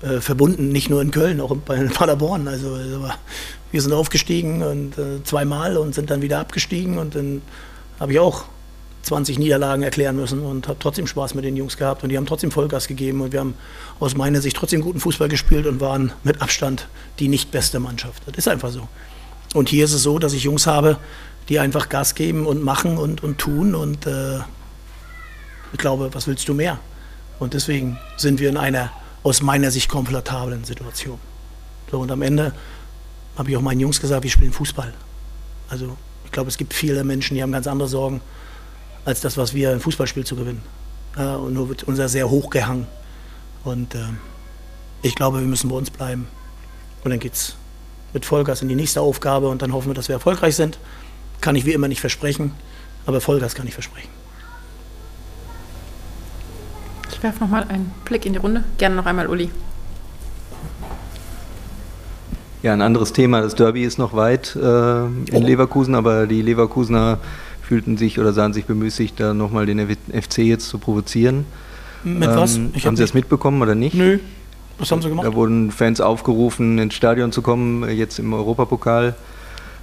äh, 0.02 0.20
verbunden, 0.20 0.68
nicht 0.68 0.90
nur 0.90 1.00
in 1.00 1.10
Köln, 1.10 1.40
auch 1.40 1.56
bei 1.56 1.82
Paderborn. 1.94 2.46
Also, 2.46 2.74
also 2.74 3.08
wir 3.72 3.82
sind 3.82 3.92
aufgestiegen 3.92 4.62
und 4.62 4.98
äh, 4.98 5.22
zweimal 5.24 5.78
und 5.78 5.94
sind 5.94 6.10
dann 6.10 6.20
wieder 6.20 6.40
abgestiegen 6.40 6.98
und 6.98 7.14
dann 7.14 7.40
habe 7.98 8.12
ich 8.12 8.18
auch 8.18 8.44
20 9.04 9.38
Niederlagen 9.38 9.82
erklären 9.82 10.16
müssen 10.16 10.40
und 10.40 10.68
habe 10.68 10.78
trotzdem 10.78 11.06
Spaß 11.06 11.34
mit 11.34 11.44
den 11.44 11.56
Jungs 11.56 11.76
gehabt 11.76 12.02
und 12.02 12.08
die 12.08 12.16
haben 12.16 12.26
trotzdem 12.26 12.50
Vollgas 12.50 12.88
gegeben 12.88 13.20
und 13.20 13.32
wir 13.32 13.40
haben 13.40 13.54
aus 14.00 14.16
meiner 14.16 14.40
Sicht 14.40 14.56
trotzdem 14.56 14.80
guten 14.80 15.00
Fußball 15.00 15.28
gespielt 15.28 15.66
und 15.66 15.80
waren 15.80 16.12
mit 16.22 16.40
Abstand 16.42 16.88
die 17.18 17.28
nicht 17.28 17.50
beste 17.50 17.80
Mannschaft. 17.80 18.22
Das 18.26 18.36
ist 18.38 18.48
einfach 18.48 18.70
so. 18.70 18.88
Und 19.54 19.68
hier 19.68 19.84
ist 19.84 19.92
es 19.92 20.02
so, 20.02 20.18
dass 20.18 20.32
ich 20.32 20.42
Jungs 20.42 20.66
habe, 20.66 20.98
die 21.48 21.58
einfach 21.58 21.88
Gas 21.88 22.14
geben 22.14 22.46
und 22.46 22.62
machen 22.62 22.98
und, 22.98 23.22
und 23.22 23.38
tun 23.38 23.74
und 23.74 24.06
äh, 24.06 24.38
ich 25.72 25.78
glaube, 25.78 26.12
was 26.12 26.26
willst 26.26 26.48
du 26.48 26.54
mehr? 26.54 26.78
Und 27.38 27.54
deswegen 27.54 27.98
sind 28.16 28.40
wir 28.40 28.48
in 28.48 28.56
einer 28.56 28.90
aus 29.22 29.42
meiner 29.42 29.70
Sicht 29.70 29.88
komfortablen 29.88 30.64
Situation. 30.64 31.18
So, 31.90 31.98
und 32.00 32.10
am 32.10 32.22
Ende 32.22 32.52
habe 33.36 33.50
ich 33.50 33.56
auch 33.56 33.60
meinen 33.60 33.80
Jungs 33.80 34.00
gesagt, 34.00 34.22
wir 34.22 34.30
spielen 34.30 34.52
Fußball. 34.52 34.92
Also 35.68 35.96
ich 36.24 36.32
glaube, 36.32 36.48
es 36.48 36.56
gibt 36.56 36.74
viele 36.74 37.02
Menschen, 37.04 37.34
die 37.34 37.42
haben 37.42 37.52
ganz 37.52 37.66
andere 37.66 37.88
Sorgen 37.88 38.20
als 39.04 39.20
das, 39.20 39.36
was 39.36 39.54
wir 39.54 39.72
im 39.72 39.80
Fußballspiel 39.80 40.24
zu 40.24 40.36
gewinnen. 40.36 40.62
Ja, 41.16 41.36
und 41.36 41.54
nur 41.54 41.68
wird 41.68 41.84
unser 41.84 42.08
sehr 42.08 42.28
hoch 42.28 42.50
gehangen. 42.50 42.86
Und 43.64 43.94
äh, 43.94 44.00
ich 45.02 45.14
glaube, 45.14 45.40
wir 45.40 45.46
müssen 45.46 45.70
bei 45.70 45.76
uns 45.76 45.90
bleiben. 45.90 46.26
Und 47.04 47.10
dann 47.10 47.20
geht 47.20 47.34
es 47.34 47.56
mit 48.12 48.24
Vollgas 48.24 48.62
in 48.62 48.68
die 48.68 48.74
nächste 48.74 49.00
Aufgabe 49.00 49.48
und 49.48 49.62
dann 49.62 49.72
hoffen 49.72 49.88
wir, 49.88 49.94
dass 49.94 50.08
wir 50.08 50.14
erfolgreich 50.14 50.56
sind. 50.56 50.78
Kann 51.40 51.56
ich 51.56 51.66
wie 51.66 51.72
immer 51.72 51.88
nicht 51.88 52.00
versprechen, 52.00 52.52
aber 53.06 53.20
Vollgas 53.20 53.54
kann 53.54 53.66
ich 53.66 53.74
versprechen. 53.74 54.08
Ich 57.10 57.22
werfe 57.22 57.40
nochmal 57.40 57.64
einen 57.64 57.92
Blick 58.04 58.24
in 58.24 58.32
die 58.32 58.38
Runde. 58.38 58.64
Gerne 58.78 58.96
noch 58.96 59.06
einmal 59.06 59.28
Uli. 59.28 59.50
Ja, 62.62 62.72
ein 62.72 62.80
anderes 62.80 63.12
Thema. 63.12 63.42
Das 63.42 63.54
Derby 63.54 63.84
ist 63.84 63.98
noch 63.98 64.14
weit 64.14 64.56
äh, 64.56 64.58
in 64.58 65.26
oh. 65.34 65.38
Leverkusen, 65.38 65.94
aber 65.94 66.26
die 66.26 66.40
Leverkusener 66.40 67.18
fühlten 67.64 67.96
sich 67.96 68.18
oder 68.18 68.32
sahen 68.32 68.52
sich 68.52 68.66
bemüßigt, 68.66 69.18
da 69.18 69.34
nochmal 69.34 69.66
den 69.66 69.88
FC 69.88 70.38
jetzt 70.38 70.68
zu 70.68 70.78
provozieren. 70.78 71.46
Mit 72.04 72.28
ähm, 72.28 72.36
was? 72.36 72.60
Ich 72.74 72.86
haben 72.86 72.96
Sie 72.96 73.02
das 73.02 73.14
mitbekommen 73.14 73.62
oder 73.62 73.74
nicht? 73.74 73.94
Nö. 73.94 74.18
Was 74.78 74.90
haben 74.90 75.02
Sie 75.02 75.08
gemacht? 75.08 75.26
Da 75.26 75.34
wurden 75.34 75.70
Fans 75.70 76.00
aufgerufen, 76.00 76.78
ins 76.78 76.94
Stadion 76.94 77.32
zu 77.32 77.42
kommen, 77.42 77.88
jetzt 77.88 78.18
im 78.18 78.32
Europapokal. 78.32 79.14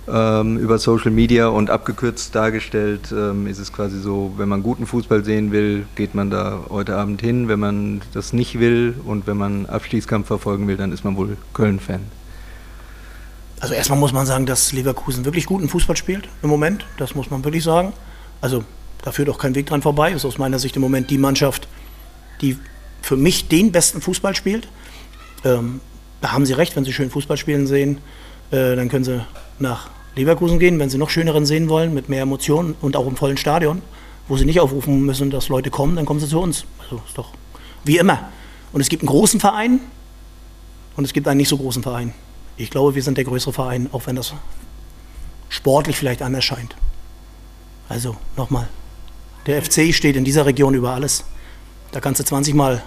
Ähm, 0.07 0.57
über 0.57 0.79
Social 0.79 1.11
Media 1.11 1.47
und 1.47 1.69
abgekürzt 1.69 2.33
dargestellt 2.33 3.13
ähm, 3.15 3.45
ist 3.45 3.59
es 3.59 3.71
quasi 3.71 3.99
so, 3.99 4.33
wenn 4.37 4.49
man 4.49 4.63
guten 4.63 4.87
Fußball 4.87 5.23
sehen 5.23 5.51
will, 5.51 5.85
geht 5.95 6.15
man 6.15 6.31
da 6.31 6.61
heute 6.69 6.97
Abend 6.97 7.21
hin. 7.21 7.47
Wenn 7.47 7.59
man 7.59 8.01
das 8.13 8.33
nicht 8.33 8.59
will 8.59 8.95
und 9.05 9.27
wenn 9.27 9.37
man 9.37 9.67
Abstiegskampf 9.67 10.27
verfolgen 10.27 10.67
will, 10.67 10.75
dann 10.75 10.91
ist 10.91 11.03
man 11.05 11.15
wohl 11.15 11.37
Köln-Fan. 11.53 12.01
Also 13.61 13.75
erstmal 13.75 13.99
muss 13.99 14.11
man 14.11 14.25
sagen, 14.25 14.47
dass 14.47 14.73
Leverkusen 14.73 15.23
wirklich 15.23 15.45
guten 15.45 15.69
Fußball 15.69 15.95
spielt 15.95 16.27
im 16.41 16.49
Moment. 16.49 16.85
Das 16.97 17.13
muss 17.13 17.29
man 17.29 17.43
wirklich 17.43 17.63
sagen. 17.63 17.93
Also 18.41 18.63
da 19.03 19.11
führt 19.11 19.29
auch 19.29 19.37
kein 19.37 19.53
Weg 19.53 19.67
dran 19.67 19.83
vorbei. 19.83 20.11
Ist 20.11 20.25
aus 20.25 20.39
meiner 20.39 20.57
Sicht 20.57 20.75
im 20.75 20.81
Moment 20.81 21.11
die 21.11 21.19
Mannschaft, 21.19 21.67
die 22.41 22.57
für 23.03 23.17
mich 23.17 23.47
den 23.49 23.71
besten 23.71 24.01
Fußball 24.01 24.35
spielt. 24.35 24.67
Ähm, 25.45 25.79
da 26.21 26.31
haben 26.31 26.45
Sie 26.47 26.53
recht, 26.53 26.75
wenn 26.75 26.85
Sie 26.85 26.91
schön 26.91 27.11
Fußball 27.11 27.37
spielen 27.37 27.67
sehen, 27.67 27.99
äh, 28.49 28.75
dann 28.75 28.89
können 28.89 29.03
Sie 29.03 29.23
nach 29.59 29.89
Leverkusen 30.15 30.57
gehen, 30.57 30.79
wenn 30.79 30.89
Sie 30.89 30.97
noch 30.97 31.11
schöneren 31.11 31.45
sehen 31.45 31.69
wollen, 31.69 31.93
mit 31.93 32.09
mehr 32.09 32.23
Emotionen 32.23 32.75
und 32.81 32.95
auch 32.95 33.07
im 33.07 33.15
vollen 33.15 33.37
Stadion, 33.37 33.83
wo 34.27 34.37
Sie 34.37 34.45
nicht 34.45 34.59
aufrufen 34.59 35.05
müssen, 35.05 35.29
dass 35.29 35.49
Leute 35.49 35.69
kommen, 35.69 35.95
dann 35.95 36.05
kommen 36.05 36.19
Sie 36.19 36.27
zu 36.27 36.39
uns. 36.39 36.65
Also 36.79 37.01
ist 37.07 37.17
doch 37.17 37.29
wie 37.83 37.97
immer. 37.97 38.29
Und 38.73 38.81
es 38.81 38.89
gibt 38.89 39.03
einen 39.03 39.09
großen 39.09 39.39
Verein 39.39 39.79
und 40.95 41.05
es 41.05 41.13
gibt 41.13 41.27
einen 41.27 41.37
nicht 41.37 41.49
so 41.49 41.57
großen 41.57 41.83
Verein. 41.83 42.13
Ich 42.61 42.69
glaube, 42.69 42.93
wir 42.93 43.01
sind 43.01 43.17
der 43.17 43.25
größere 43.25 43.53
Verein, 43.53 43.89
auch 43.91 44.05
wenn 44.05 44.15
das 44.15 44.35
sportlich 45.49 45.97
vielleicht 45.97 46.21
anders 46.21 46.45
scheint. 46.45 46.75
Also 47.89 48.15
nochmal, 48.37 48.67
der 49.47 49.63
FC 49.63 49.91
steht 49.95 50.15
in 50.15 50.23
dieser 50.23 50.45
Region 50.45 50.75
über 50.75 50.91
alles. 50.91 51.25
Da 51.91 51.99
kannst 51.99 52.19
du 52.19 52.23
20 52.23 52.53
Mal 52.53 52.83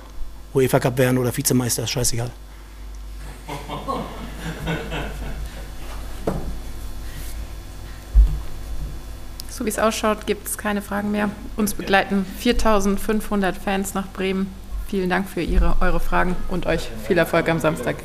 UEFA 0.54 0.78
Cup 0.78 0.96
werden 0.96 1.18
oder 1.18 1.36
Vizemeister, 1.36 1.82
ist 1.82 1.90
scheißegal. 1.90 2.30
So 9.50 9.64
wie 9.64 9.70
es 9.70 9.80
ausschaut, 9.80 10.24
gibt 10.24 10.46
es 10.46 10.56
keine 10.56 10.82
Fragen 10.82 11.10
mehr. 11.10 11.30
Uns 11.56 11.74
begleiten 11.74 12.24
4500 12.38 13.56
Fans 13.56 13.92
nach 13.94 14.06
Bremen. 14.12 14.54
Vielen 14.86 15.10
Dank 15.10 15.28
für 15.28 15.42
Ihre, 15.42 15.78
eure 15.80 15.98
Fragen 15.98 16.36
und 16.48 16.66
euch 16.66 16.88
viel 17.08 17.18
Erfolg 17.18 17.48
am 17.48 17.58
Samstag. 17.58 17.96